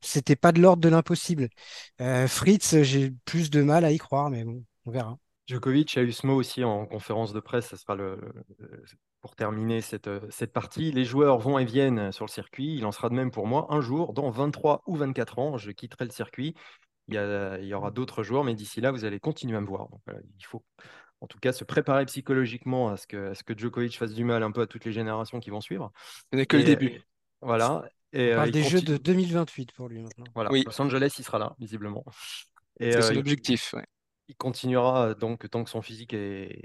[0.00, 1.48] c'était pas de l'ordre de l'impossible.
[2.00, 5.18] Euh, Fritz, j'ai plus de mal à y croire, mais bon, on verra.
[5.46, 8.20] Djokovic a eu ce mot aussi en conférence de presse, ça sera le,
[9.20, 10.92] pour terminer cette, cette partie.
[10.92, 12.76] Les joueurs vont et viennent sur le circuit.
[12.76, 13.66] Il en sera de même pour moi.
[13.70, 16.54] Un jour, dans 23 ou 24 ans, je quitterai le circuit.
[17.08, 19.88] Il y, y aura d'autres joueurs, mais d'ici là, vous allez continuer à me voir.
[19.88, 20.00] Donc,
[20.38, 20.64] il faut
[21.20, 24.24] en tout cas se préparer psychologiquement à ce, que, à ce que Djokovic fasse du
[24.24, 25.92] mal un peu à toutes les générations qui vont suivre.
[26.32, 27.02] Ce n'est que le début.
[27.42, 27.84] Voilà.
[28.12, 30.24] Et, On parle des Jeux de 2028 pour lui maintenant.
[30.34, 30.50] Voilà.
[30.50, 32.04] Los Angeles, il sera là, visiblement.
[32.80, 33.72] C'est l'objectif.
[33.74, 33.86] Ouais
[34.30, 36.62] il continuera donc tant que son physique et,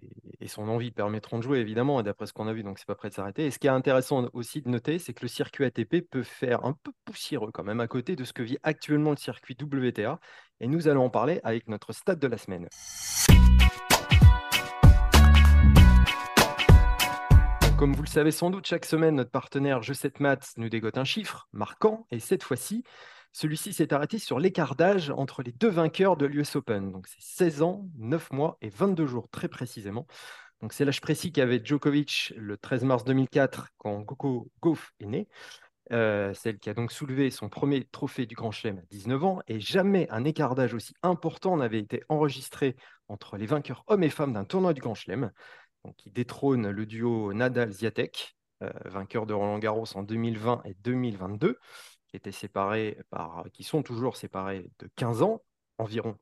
[0.48, 3.10] son envie permettront de jouer, évidemment, d'après ce qu'on a vu, donc c'est pas prêt
[3.10, 3.48] de s'arrêter.
[3.48, 6.64] Et ce qui est intéressant aussi de noter, c'est que le circuit ATP peut faire
[6.64, 10.20] un peu poussiéreux quand même à côté de ce que vit actuellement le circuit WTA.
[10.60, 12.70] Et nous allons en parler avec notre stade de la semaine.
[17.78, 20.98] Comme vous le savez sans doute, chaque semaine, notre partenaire Je 7 Maths nous dégote
[20.98, 22.08] un chiffre marquant.
[22.10, 22.86] Et cette fois-ci,
[23.34, 26.94] celui-ci s'est arrêté sur l'écart d'âge entre les deux vainqueurs de l'US Open.
[26.94, 30.08] Donc c'est 16 ans, 9 mois et 22 jours très précisément.
[30.62, 35.28] Donc c'est l'âge précis qu'avait Djokovic le 13 mars 2004 quand Coco Gauff est né.
[35.92, 39.42] Euh, celle qui a donc soulevé son premier trophée du Grand Chelem à 19 ans,
[39.48, 42.76] et jamais un écart d'âge aussi important n'avait été enregistré
[43.08, 45.32] entre les vainqueurs hommes et femmes d'un tournoi du Grand Chelem,
[45.94, 51.58] qui détrône le duo Nadal-Ziatek, euh, vainqueur de Roland Garros en 2020 et 2022
[52.16, 55.44] étaient séparés par, qui sont toujours séparés de 15 ans
[55.78, 56.18] environ.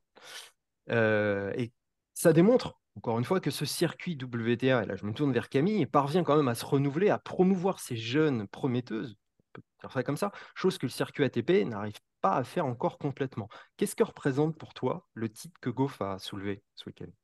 [0.89, 1.71] Euh, et
[2.13, 5.49] ça démontre, encore une fois, que ce circuit WTA, et là je me tourne vers
[5.49, 9.91] Camille, parvient quand même à se renouveler, à promouvoir ces jeunes prometteuses, on peut faire
[9.91, 13.49] ça comme ça, chose que le circuit ATP n'arrive pas à faire encore complètement.
[13.77, 17.22] Qu'est-ce que représente pour toi le titre que Goff a soulevé ce week-end?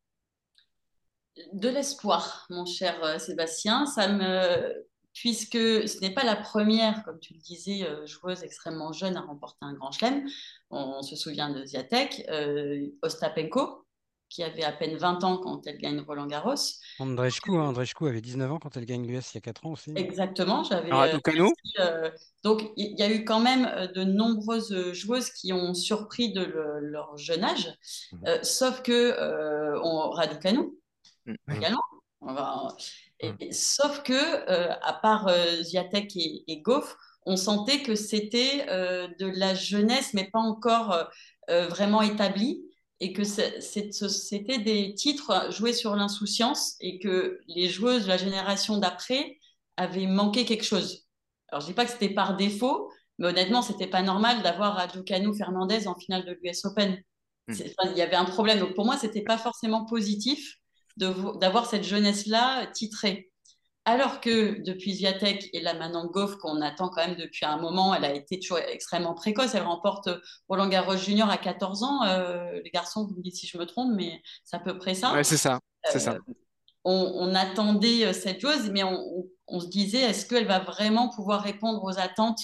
[1.54, 3.86] De l'espoir, mon cher euh, Sébastien.
[3.86, 8.94] Ça me puisque ce n'est pas la première, comme tu le disais, euh, joueuse extrêmement
[8.94, 10.26] jeune à remporter un grand chelem.
[10.70, 13.86] On, se souvient de Ziatek, euh, Ostapenko,
[14.30, 16.54] qui avait à peine 20 ans quand elle gagne Roland Garros.
[17.00, 19.92] Andreescu, hein, avait 19 ans quand elle gagne l'US il y a 4 ans aussi.
[19.96, 20.90] Exactement, j'avais.
[20.94, 22.12] Euh,
[22.44, 27.18] donc il y a eu quand même de nombreuses joueuses qui ont surpris de leur
[27.18, 27.76] jeune âge,
[28.12, 28.44] mmh.
[28.44, 29.16] sauf que
[29.84, 30.79] on, Raducanu.
[31.50, 31.82] Également.
[32.22, 32.76] On va,
[33.22, 33.52] Mmh.
[33.52, 36.96] sauf que, euh, à part euh, Ziatek et, et, Goff,
[37.26, 41.10] on sentait que c'était euh, de la jeunesse, mais pas encore
[41.48, 42.62] vraiment établie,
[43.00, 48.78] et que c'était des titres joués sur l'insouciance, et que les joueuses de la génération
[48.78, 49.40] d'après
[49.76, 51.08] avaient manqué quelque chose.
[51.48, 55.36] Alors, je dis pas que c'était par défaut, mais honnêtement, c'était pas normal d'avoir Raducanu
[55.36, 57.02] Fernandez en finale de l'US Open.
[57.48, 58.60] Il y avait un problème.
[58.60, 60.60] Donc, pour moi, c'était pas forcément positif
[61.00, 63.30] d'avoir cette jeunesse-là titrée.
[63.86, 67.96] Alors que depuis Viatek et la maintenant Goff, qu'on attend quand même depuis un moment,
[67.96, 69.56] elle a été toujours extrêmement précoce.
[69.56, 70.10] Elle remporte
[70.48, 72.04] Roland Garros Junior à 14 ans.
[72.04, 74.94] Euh, les garçons, vous me dites si je me trompe, mais c'est à peu près
[74.94, 75.14] ça.
[75.14, 75.60] Ouais, c'est ça.
[75.86, 76.14] c'est ça.
[76.14, 76.34] Euh,
[76.84, 81.84] on, attendait euh, cette chose, mais on, se disait est-ce qu'elle va vraiment pouvoir répondre
[81.84, 82.42] aux attentes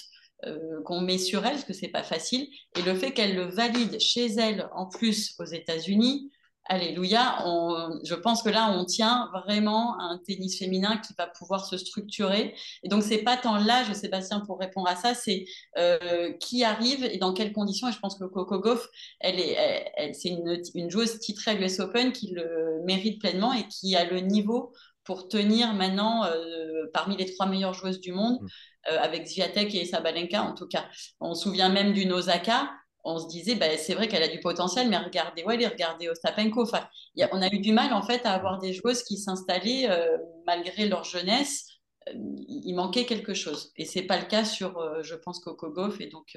[0.83, 2.47] qu'on met sur elle, parce que c'est pas facile.
[2.77, 6.31] Et le fait qu'elle le valide chez elle, en plus aux États-Unis,
[6.67, 7.37] Alléluia.
[8.03, 12.55] je pense que là, on tient vraiment un tennis féminin qui va pouvoir se structurer.
[12.81, 15.45] Et donc, c'est pas tant l'âge, Sébastien, pour répondre à ça, c'est
[15.77, 17.87] euh, qui arrive et dans quelles conditions.
[17.87, 18.87] Et je pense que Coco Gauff,
[19.19, 23.95] elle est, c'est une, joueuse titrée à l'US Open qui le mérite pleinement et qui
[23.95, 28.47] a le niveau pour tenir maintenant euh, parmi les trois meilleures joueuses du monde, mmh.
[28.91, 30.85] euh, avec Zviatek et Sabalenka en tout cas.
[31.19, 32.71] On se souvient même d'une Osaka
[33.05, 36.63] on se disait, bah, c'est vrai qu'elle a du potentiel, mais regardez Wally, regardez Ostapenko.
[36.63, 36.87] Enfin,
[37.31, 40.87] on a eu du mal en fait à avoir des joueuses qui s'installaient euh, malgré
[40.87, 41.67] leur jeunesse.
[42.09, 43.71] Euh, il manquait quelque chose.
[43.77, 46.01] Et c'est pas le cas sur, euh, je pense, Coco Gauff.
[46.01, 46.35] Et donc,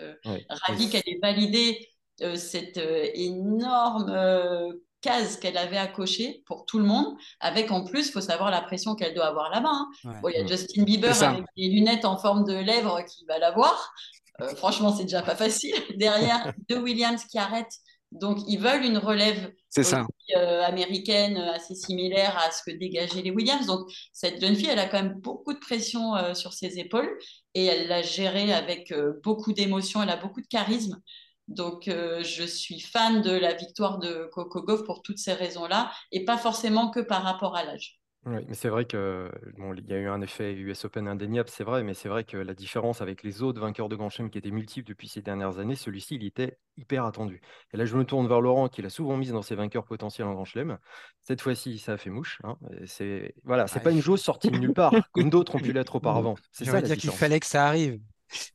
[0.49, 1.89] ravi qu'elle ait validé
[2.35, 2.81] cette
[3.15, 8.21] énorme case qu'elle avait à cocher pour tout le monde, avec en plus, il faut
[8.21, 9.71] savoir la pression qu'elle doit avoir là-bas.
[10.05, 10.21] Hein.
[10.25, 13.93] il y a Justin Bieber avec des lunettes en forme de lèvres qui va l'avoir.
[14.41, 15.75] Euh, franchement, c'est déjà pas facile.
[15.97, 17.77] Derrière, deux Williams qui arrêtent.
[18.11, 23.31] Donc, ils veulent une relève euh, américaine euh, assez similaire à ce que dégageaient les
[23.31, 23.67] Williams.
[23.67, 27.11] Donc, cette jeune fille, elle a quand même beaucoup de pression sur ses épaules
[27.55, 30.03] et elle l'a gérée avec beaucoup d'émotion.
[30.03, 31.01] Elle a beaucoup de charisme.
[31.49, 36.25] Donc, je suis fan de la victoire de Coco Gauff pour toutes ces raisons-là et
[36.25, 37.98] pas forcément que par rapport à l'âge.
[38.27, 41.49] Oui, mais c'est vrai que bon, il y a eu un effet US Open indéniable,
[41.49, 44.29] c'est vrai, mais c'est vrai que la différence avec les autres vainqueurs de Grand Chelem
[44.29, 47.41] qui étaient multiples depuis ces dernières années, celui-ci, il était hyper attendu.
[47.73, 50.27] Et là, je me tourne vers Laurent, qui l'a souvent mis dans ses vainqueurs potentiels
[50.27, 50.79] en Grand Chelem.
[51.23, 52.41] Cette fois-ci, ça a fait mouche.
[52.45, 52.59] Hein.
[52.87, 55.95] C'est voilà, c'est pas une chose sortie de nulle part, comme d'autres ont pu l'être
[55.97, 56.35] auparavant.
[56.53, 58.01] C'est ça dire qu'il fallait que ça arrive.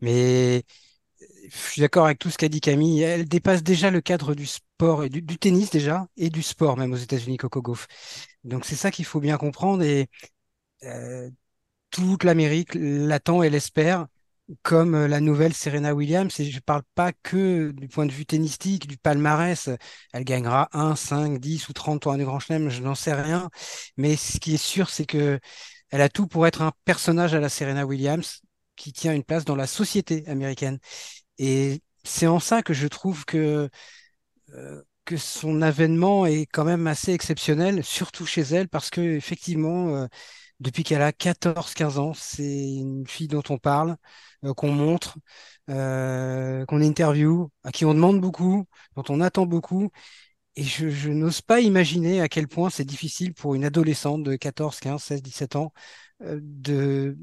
[0.02, 0.64] Mais
[1.50, 3.02] je suis d'accord avec tout ce qu'a dit Camille.
[3.02, 6.94] Elle dépasse déjà le cadre du sport et du, tennis déjà et du sport même
[6.94, 7.88] aux États-Unis, Coco Gauff.
[8.44, 10.10] Donc c'est ça qu'il faut bien comprendre et
[10.84, 11.30] euh,
[11.92, 14.08] toute l'Amérique l'attend et l'espère
[14.64, 16.40] comme euh, la nouvelle Serena Williams.
[16.40, 19.70] Et je ne parle pas que du point de vue tennistique, du palmarès.
[20.14, 23.50] Elle gagnera 1, 5, 10 ou 30 tours du Grand Chelem, je n'en sais rien.
[23.98, 25.40] Mais ce qui est sûr, c'est que
[25.92, 28.42] elle a tout pour être un personnage à la Serena Williams
[28.76, 30.80] qui tient une place dans la société américaine.
[31.38, 33.70] Et c'est en ça que je trouve que,
[34.54, 39.96] euh, que son avènement est quand même assez exceptionnel, surtout chez elle, parce que effectivement,
[39.96, 40.08] euh,
[40.60, 42.44] depuis qu'elle a 14-15 ans, c'est
[42.76, 43.98] une fille dont on parle,
[44.46, 45.18] euh, qu'on montre,
[45.70, 49.90] euh, qu'on interview, à qui on demande beaucoup, dont on attend beaucoup.
[50.56, 54.36] Et je, je n'ose pas imaginer à quel point c'est difficile pour une adolescente de
[54.36, 55.74] 14, 15, 16, 17 ans
[56.24, 57.18] euh, de,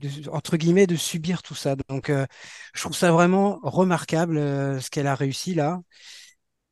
[0.00, 1.76] de, entre guillemets, de subir tout ça.
[1.88, 2.26] Donc, euh,
[2.74, 5.80] je trouve ça vraiment remarquable euh, ce qu'elle a réussi là.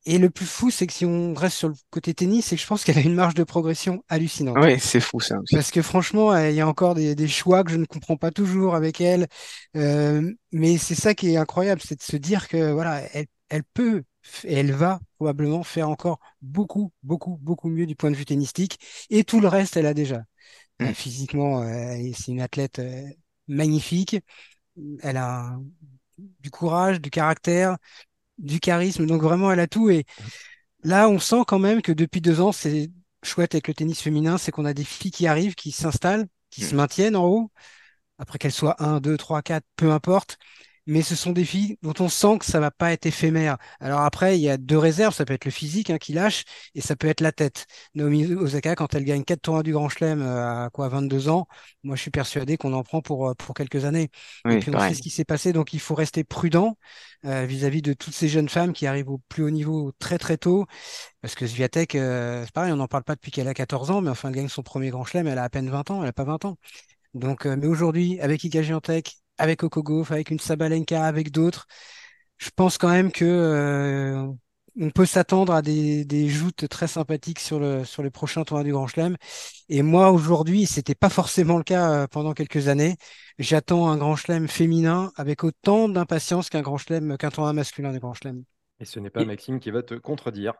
[0.05, 2.61] Et le plus fou, c'est que si on reste sur le côté tennis, c'est que
[2.61, 4.57] je pense qu'elle a une marge de progression hallucinante.
[4.61, 5.53] Oui, c'est fou ça aussi.
[5.53, 8.31] Parce que franchement, il y a encore des, des, choix que je ne comprends pas
[8.31, 9.27] toujours avec elle.
[9.75, 13.63] Euh, mais c'est ça qui est incroyable, c'est de se dire que voilà, elle, elle
[13.63, 14.03] peut
[14.43, 18.79] et elle va probablement faire encore beaucoup, beaucoup, beaucoup mieux du point de vue tennistique.
[19.09, 20.23] Et tout le reste, elle a déjà.
[20.79, 20.87] Mmh.
[20.93, 23.03] Physiquement, euh, c'est une athlète euh,
[23.47, 24.17] magnifique.
[25.01, 25.57] Elle a
[26.17, 27.77] du courage, du caractère,
[28.37, 29.05] du charisme.
[29.05, 29.89] Donc vraiment, elle a tout.
[29.89, 30.05] Et
[30.83, 32.89] là, on sent quand même que depuis deux ans, c'est
[33.23, 36.63] chouette avec le tennis féminin, c'est qu'on a des filles qui arrivent, qui s'installent, qui
[36.63, 36.67] mmh.
[36.67, 37.51] se maintiennent en haut.
[38.19, 40.37] Après qu'elles soient 1, 2, 3, 4, peu importe
[40.87, 43.57] mais ce sont des filles dont on sent que ça va pas être éphémère.
[43.81, 46.45] Alors après, il y a deux réserves, ça peut être le physique hein, qui lâche
[46.75, 47.67] et ça peut être la tête.
[47.93, 51.45] Naomi Osaka, quand elle gagne quatre tournois du Grand Chelem euh, à quoi 22 ans,
[51.83, 54.09] moi je suis persuadé qu'on en prend pour euh, pour quelques années.
[54.45, 56.77] Oui, et puis on sait ce qui s'est passé, donc il faut rester prudent
[57.25, 60.37] euh, vis-à-vis de toutes ces jeunes femmes qui arrivent au plus haut niveau très très
[60.37, 60.65] tôt.
[61.21, 64.01] Parce que Sviatek, euh, c'est pareil, on n'en parle pas depuis qu'elle a 14 ans,
[64.01, 66.09] mais enfin elle gagne son premier Grand Chelem, elle a à peine 20 ans, elle
[66.09, 66.57] a pas 20 ans.
[67.13, 71.67] Donc, mais aujourd'hui, avec Ika Giantec, avec Okogov, avec une Sabalenka, avec d'autres.
[72.37, 74.27] Je pense quand même que euh,
[74.79, 78.63] on peut s'attendre à des, des, joutes très sympathiques sur le sur les prochains tournois
[78.63, 79.17] du Grand Chelem.
[79.69, 82.95] Et moi aujourd'hui, c'était pas forcément le cas euh, pendant quelques années.
[83.39, 87.99] J'attends un Grand Chelem féminin avec autant d'impatience qu'un Grand Chelem qu'un tournoi masculin du
[87.99, 88.43] Grand Chelem.
[88.79, 90.53] Et ce n'est pas Maxime qui va te contredire.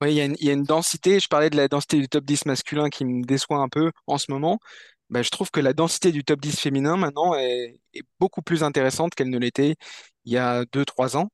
[0.00, 1.20] Oui, il y, y, a une densité.
[1.20, 4.18] Je parlais de la densité du top 10 masculin qui me déçoit un peu en
[4.18, 4.58] ce moment.
[5.10, 7.80] Bah, je trouve que la densité du top 10 féminin maintenant est,
[8.18, 9.76] beaucoup plus intéressante qu'elle ne l'était
[10.24, 11.30] il y a 2-3 ans.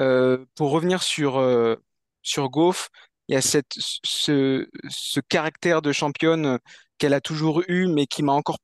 [0.00, 1.76] Euh, pour revenir sur, euh,
[2.22, 2.90] sur Goff,
[3.28, 6.58] il y a cette, ce, ce caractère de championne
[6.98, 8.58] qu'elle a toujours eu, mais qui m'a encore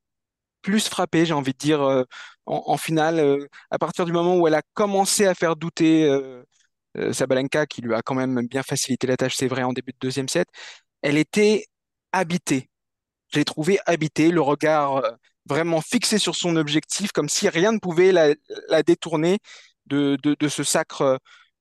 [0.62, 2.04] plus frappé, j'ai envie de dire, euh,
[2.46, 6.08] en, en, finale, à partir du moment où elle a commencé à faire douter
[7.12, 9.98] Sabalenka, qui lui a quand même bien facilité la tâche, c'est vrai, en début de
[10.00, 10.48] deuxième set,
[11.02, 11.66] elle était
[12.12, 12.69] habitée
[13.32, 15.10] je l'ai trouvé habité, le regard euh,
[15.46, 18.34] vraiment fixé sur son objectif, comme si rien ne pouvait la,
[18.82, 19.38] détourner
[19.86, 20.16] de,
[20.48, 21.18] ce sacre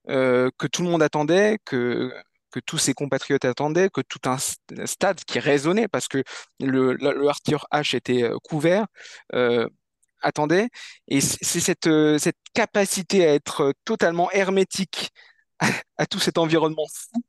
[0.09, 2.13] euh, que tout le monde attendait, que,
[2.65, 4.37] tous ses compatriotes attendaient, que tout un
[4.85, 6.23] stade qui résonnait, parce que
[6.59, 8.85] le, le Arthur H était euh, couvert,
[10.21, 10.69] attendait.
[11.07, 11.89] Et c'est cette,
[12.53, 15.11] capacité à être totalement hermétique
[15.97, 17.21] à, tout cet environnement fou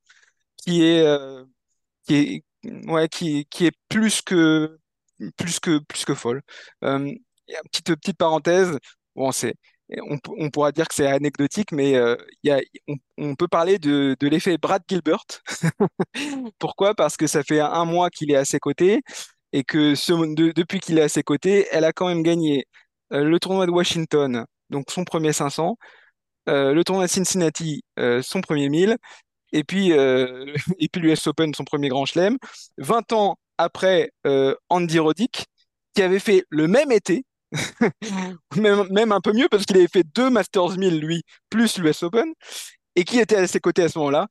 [0.57, 1.05] qui est,
[2.07, 4.79] qui est, ouais, qui, qui est plus que,
[5.37, 6.43] plus que, plus que folle.
[6.85, 7.13] Euh,
[7.73, 8.79] petite, petite parenthèse,
[9.17, 12.61] on, on, pourra dire que c'est anecdotique, mais euh, y a,
[13.19, 15.25] on, peut parler de, de l'effet Brad Gilbert.
[16.59, 16.95] Pourquoi?
[16.95, 19.03] Parce que ça fait un mois qu'il est à ses côtés
[19.53, 19.95] et que
[20.53, 22.67] depuis qu'il est à ses côtés, elle a quand même gagné
[23.13, 25.77] euh, le tournoi de Washington, donc son premier 500,
[26.49, 27.83] euh, le tournoi de Cincinnati,
[28.23, 28.97] son premier 1000,
[29.53, 32.37] et puis, euh, et puis l'US Open, son premier grand chelem.
[32.79, 35.47] 20 ans après euh, Andy Roddick,
[35.95, 37.25] qui avait fait le même été,
[38.57, 42.03] même, même, un peu mieux parce qu'il avait fait deux Masters 1000, lui, plus l'US
[42.03, 42.33] Open,
[42.97, 44.29] et qui était à ses côtés à ce moment-là?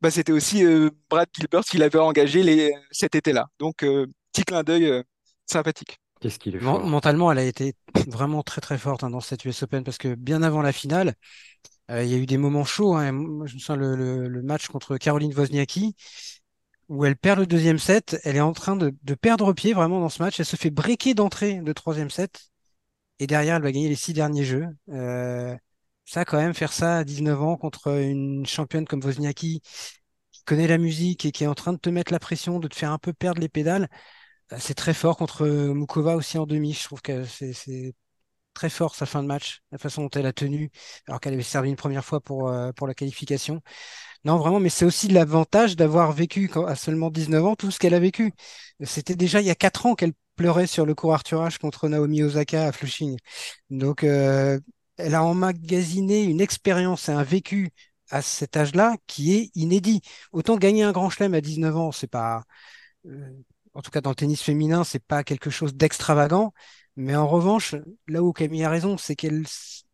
[0.00, 3.46] Bah, C'était aussi euh, Brad Gilbert qui l'avait engagé les, cet été-là.
[3.58, 5.02] Donc, euh, petit clin d'œil
[5.46, 5.98] sympathique.
[6.20, 6.84] Qu'est-ce qu'il est fort.
[6.86, 7.74] Mentalement, elle a été
[8.06, 11.14] vraiment très très forte hein, dans cette US Open parce que bien avant la finale,
[11.90, 12.94] euh, il y a eu des moments chauds.
[12.94, 13.10] Hein.
[13.44, 15.94] Je me souviens le, le, le, match contre Caroline Wozniacki
[16.88, 18.20] où elle perd le deuxième set.
[18.24, 20.38] Elle est en train de, de perdre pied vraiment dans ce match.
[20.40, 22.50] Elle se fait breaker d'entrée de troisième set
[23.18, 24.66] et derrière, elle va gagner les six derniers jeux.
[24.90, 25.56] Euh,
[26.04, 29.62] ça, quand même, faire ça à 19 ans contre une championne comme Wozniacki
[30.32, 32.68] qui connaît la musique et qui est en train de te mettre la pression, de
[32.68, 33.88] te faire un peu perdre les pédales,
[34.52, 36.72] euh, c'est très fort contre Mukova aussi en demi.
[36.74, 37.94] Je trouve que c'est
[38.54, 40.70] très fort sa fin de match, la façon dont elle a tenu,
[41.08, 43.60] alors qu'elle avait servi une première fois pour, euh, pour la qualification.
[44.24, 47.94] Non, vraiment, mais c'est aussi l'avantage d'avoir vécu à seulement 19 ans tout ce qu'elle
[47.94, 48.32] a vécu.
[48.82, 51.88] C'était déjà il y a 4 ans qu'elle pleurait sur le court Arthur Ashe contre
[51.88, 53.18] Naomi Osaka à Flushing.
[53.70, 54.58] Donc, euh,
[54.96, 57.70] elle a emmagasiné une expérience et un vécu
[58.10, 60.00] à cet âge-là qui est inédit.
[60.32, 62.44] Autant gagner un grand chelem à 19 ans, c'est pas,
[63.06, 63.30] euh,
[63.74, 66.52] en tout cas dans le tennis féminin, c'est pas quelque chose d'extravagant.
[66.96, 67.74] Mais en revanche,
[68.06, 69.44] là où Camille a raison, c'est qu'il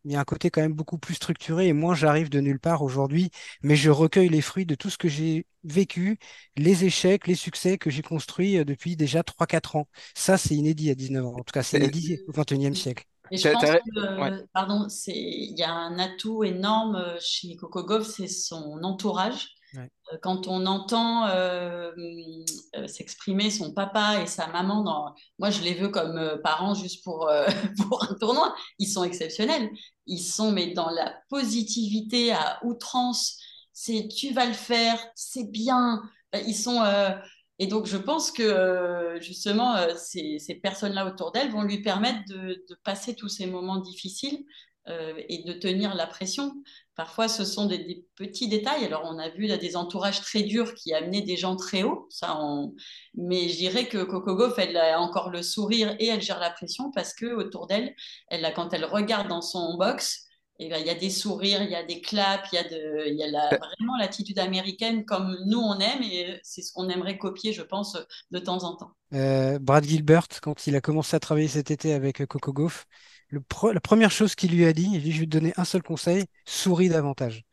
[0.04, 2.82] y a un côté quand même beaucoup plus structuré et moi j'arrive de nulle part
[2.82, 3.30] aujourd'hui,
[3.62, 6.18] mais je recueille les fruits de tout ce que j'ai vécu,
[6.56, 9.88] les échecs, les succès que j'ai construits euh, depuis déjà 3-4 ans.
[10.14, 11.34] Ça, c'est inédit à 19 ans.
[11.34, 13.04] En tout cas, c'est inédit au 21e siècle.
[13.30, 18.06] Et je pense que, pardon, il y a un atout énorme euh, chez Coco Gauff,
[18.06, 19.54] c'est son entourage.
[19.76, 19.86] Euh,
[20.22, 21.92] quand on entend euh,
[22.86, 27.30] s'exprimer son papa et sa maman, moi je les veux comme parents juste pour,
[27.88, 29.70] pour un tournoi, ils sont exceptionnels.
[30.06, 33.38] Ils sont mais dans la positivité à outrance.
[33.72, 36.02] C'est tu vas le faire, c'est bien.
[36.46, 36.82] Ils sont
[37.60, 42.20] et donc, je pense que euh, justement, euh, ces, personnes-là autour d'elle vont lui permettre
[42.26, 44.46] de, passer tous ces moments difficiles
[44.90, 46.52] euh, et de tenir la pression.
[46.96, 48.84] Parfois, ce sont des, petits détails.
[48.84, 52.08] Alors, on a vu des entourages très durs qui amenaient des gens très hauts.
[53.14, 56.50] Mais je dirais que Coco Gauff, elle a encore le sourire et elle gère la
[56.50, 57.94] pression parce que autour d'elle,
[58.54, 60.26] quand elle regarde dans son box,
[60.68, 63.08] ben, il y a des sourires, il y a des claps, il y a, de,
[63.08, 67.16] il y a vraiment l'attitude américaine comme nous on aime et c'est ce qu'on aimerait
[67.16, 67.96] copier, je pense,
[68.30, 68.90] de temps en temps.
[69.14, 72.86] Euh, Brad Gilbert, quand il a commencé à travailler cet été avec Coco Gauff,
[73.30, 73.40] le
[73.72, 75.82] la première chose qu'il lui a dit, il dit, je vais te donner un seul
[75.82, 77.44] conseil, souris davantage.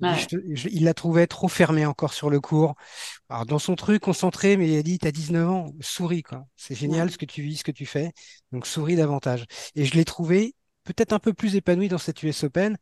[0.00, 2.74] il la trouvait trop fermée encore sur le cours.
[3.28, 6.44] Alors, dans son truc, concentré, mais il a dit, tu as 19 ans, souris, quoi.
[6.56, 8.12] C'est génial ce que tu vis, ce que tu fais.
[8.52, 9.44] Donc, souris davantage.
[9.74, 10.54] Et je l'ai trouvé
[10.84, 12.76] peut-être un peu plus épanouie dans cette US Open.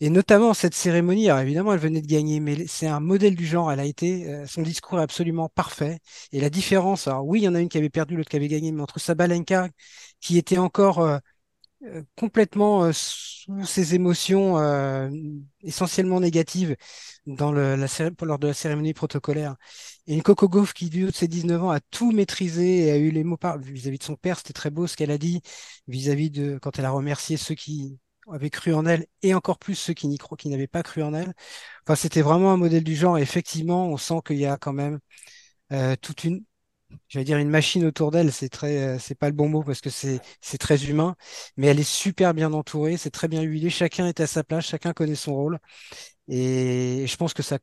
[0.00, 3.46] Et notamment cette cérémonie, alors évidemment, elle venait de gagner, mais c'est un modèle du
[3.46, 3.70] genre.
[3.70, 6.00] Elle a été, euh, son discours est absolument parfait.
[6.32, 8.36] Et la différence, alors oui, il y en a une qui avait perdu, l'autre qui
[8.36, 9.68] avait gagné, mais entre Sabalenka,
[10.20, 11.18] qui était encore euh,
[12.16, 14.56] complètement sous ses émotions
[15.62, 16.76] essentiellement négatives
[17.26, 17.86] dans le, la,
[18.22, 19.56] lors de la cérémonie protocolaire,
[20.06, 22.90] et une Coco Gauff qui, du haut de ses 19 ans, a tout maîtrisé et
[22.90, 24.38] a eu les mots par vis-à-vis de son père.
[24.38, 25.40] C'était très beau ce qu'elle a dit
[25.88, 27.98] vis-à-vis de quand elle a remercié ceux qui
[28.30, 31.14] avaient cru en elle et encore plus ceux qui n'y qui n'avaient pas cru en
[31.14, 31.34] elle.
[31.84, 33.18] Enfin, c'était vraiment un modèle du genre.
[33.18, 34.98] Et effectivement, on sent qu'il y a quand même
[35.72, 36.44] euh, toute une,
[37.08, 38.32] j'allais dire une machine autour d'elle.
[38.32, 41.16] C'est très, euh, c'est pas le bon mot parce que c'est c'est très humain,
[41.56, 42.96] mais elle est super bien entourée.
[42.96, 43.70] C'est très bien huilé.
[43.70, 44.66] Chacun est à sa place.
[44.66, 45.58] Chacun connaît son rôle.
[46.28, 47.58] Et je pense que ça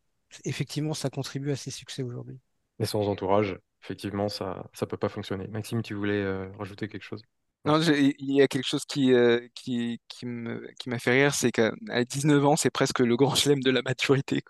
[0.46, 2.40] effectivement, ça contribue à ses succès aujourd'hui.
[2.80, 5.48] Et sans entourage, effectivement, ça ne peut pas fonctionner.
[5.48, 7.22] Maxime, tu voulais euh, rajouter quelque chose?
[7.66, 11.34] Non, il y a quelque chose qui, euh, qui, qui me, qui m'a fait rire,
[11.34, 11.72] c'est qu'à
[12.06, 14.44] 19 ans, c'est presque le grand chelem de la maturité.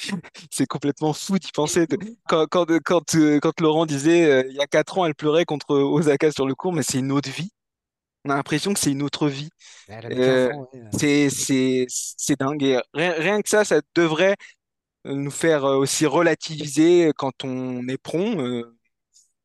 [0.50, 1.86] C'est complètement fou d'y penser.
[2.28, 5.74] Quand, quand, quand, euh, quand Laurent disait il y a 4 ans, elle pleurait contre
[5.74, 7.50] Osaka sur le cours, mais c'est une autre vie.
[8.24, 9.48] On a l'impression que c'est une autre vie.
[10.92, 12.80] c'est, c'est, c'est dingue.
[12.92, 14.36] rien, rien, que ça, ça devrait
[15.04, 18.76] nous faire euh, aussi relativiser quand on est prompt, euh,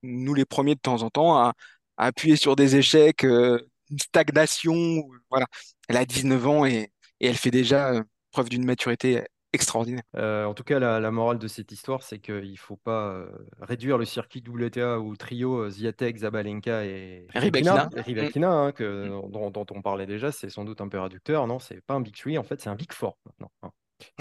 [0.03, 1.53] nous les premiers de temps en temps, à,
[1.97, 3.59] appuyer sur des échecs, euh,
[3.91, 5.03] une stagnation.
[5.29, 5.47] Voilà.
[5.87, 6.91] Elle a 19 ans et,
[7.21, 9.23] elle fait déjà preuve d'une maturité
[9.55, 10.03] extraordinaire.
[10.13, 13.25] en tout cas, la, morale de cette histoire, c'est qu'il ne faut pas
[13.61, 19.31] réduire le circuit WTA ou trio Ziatek, Zabalenka et hein, que, mm.
[19.31, 20.31] dont, on parlait déjà.
[20.31, 21.47] C'est sans doute un peu réducteur.
[21.47, 23.51] Non, c'est pas un Big Three, en fait, c'est un Big Four maintenant.
[23.63, 23.71] Hein.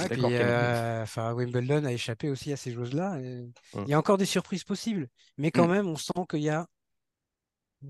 [0.01, 3.17] Euh, Wimbledon a échappé aussi à ces choses-là.
[3.17, 3.53] Mmh.
[3.75, 5.73] Il y a encore des surprises possibles, mais quand mmh.
[5.73, 6.67] même, on sent qu'il y a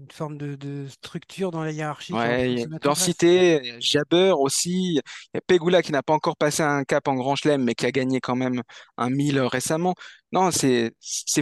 [0.00, 2.12] une forme de, structure dans la hiérarchie.
[2.12, 4.94] il y a densité, Jabber aussi.
[4.94, 5.02] Il
[5.34, 7.86] y a Pegula qui n'a pas encore passé un cap en Grand Chelem, mais qui
[7.86, 8.62] a gagné quand même
[8.96, 9.94] un 1000 récemment.
[10.32, 10.92] Non, c'est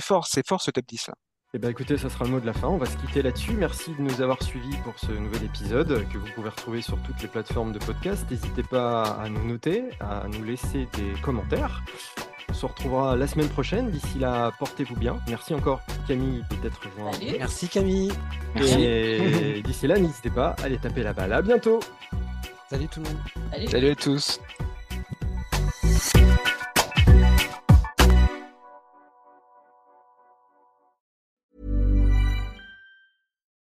[0.01, 1.15] fort, c'est fort ce top 10 là.
[1.55, 2.69] Eh bien écoutez, ça sera le mot de la fin.
[2.69, 3.53] On va se quitter là-dessus.
[3.53, 7.21] Merci de nous avoir suivis pour ce nouvel épisode que vous pouvez retrouver sur toutes
[7.21, 8.25] les plateformes de podcast.
[8.31, 11.83] N'hésitez pas à nous noter, à nous laisser des commentaires.
[12.49, 13.91] On se retrouvera la semaine prochaine.
[13.91, 15.17] D'ici là, portez-vous bien.
[15.29, 17.11] Merci encore Camille peut-être rejoint.
[17.39, 18.13] Merci Camille.
[18.61, 21.33] Et d'ici là, n'hésitez pas à aller taper la balle.
[21.33, 21.81] À bientôt.
[22.69, 23.69] Salut tout le monde.
[23.69, 24.41] Salut à tous.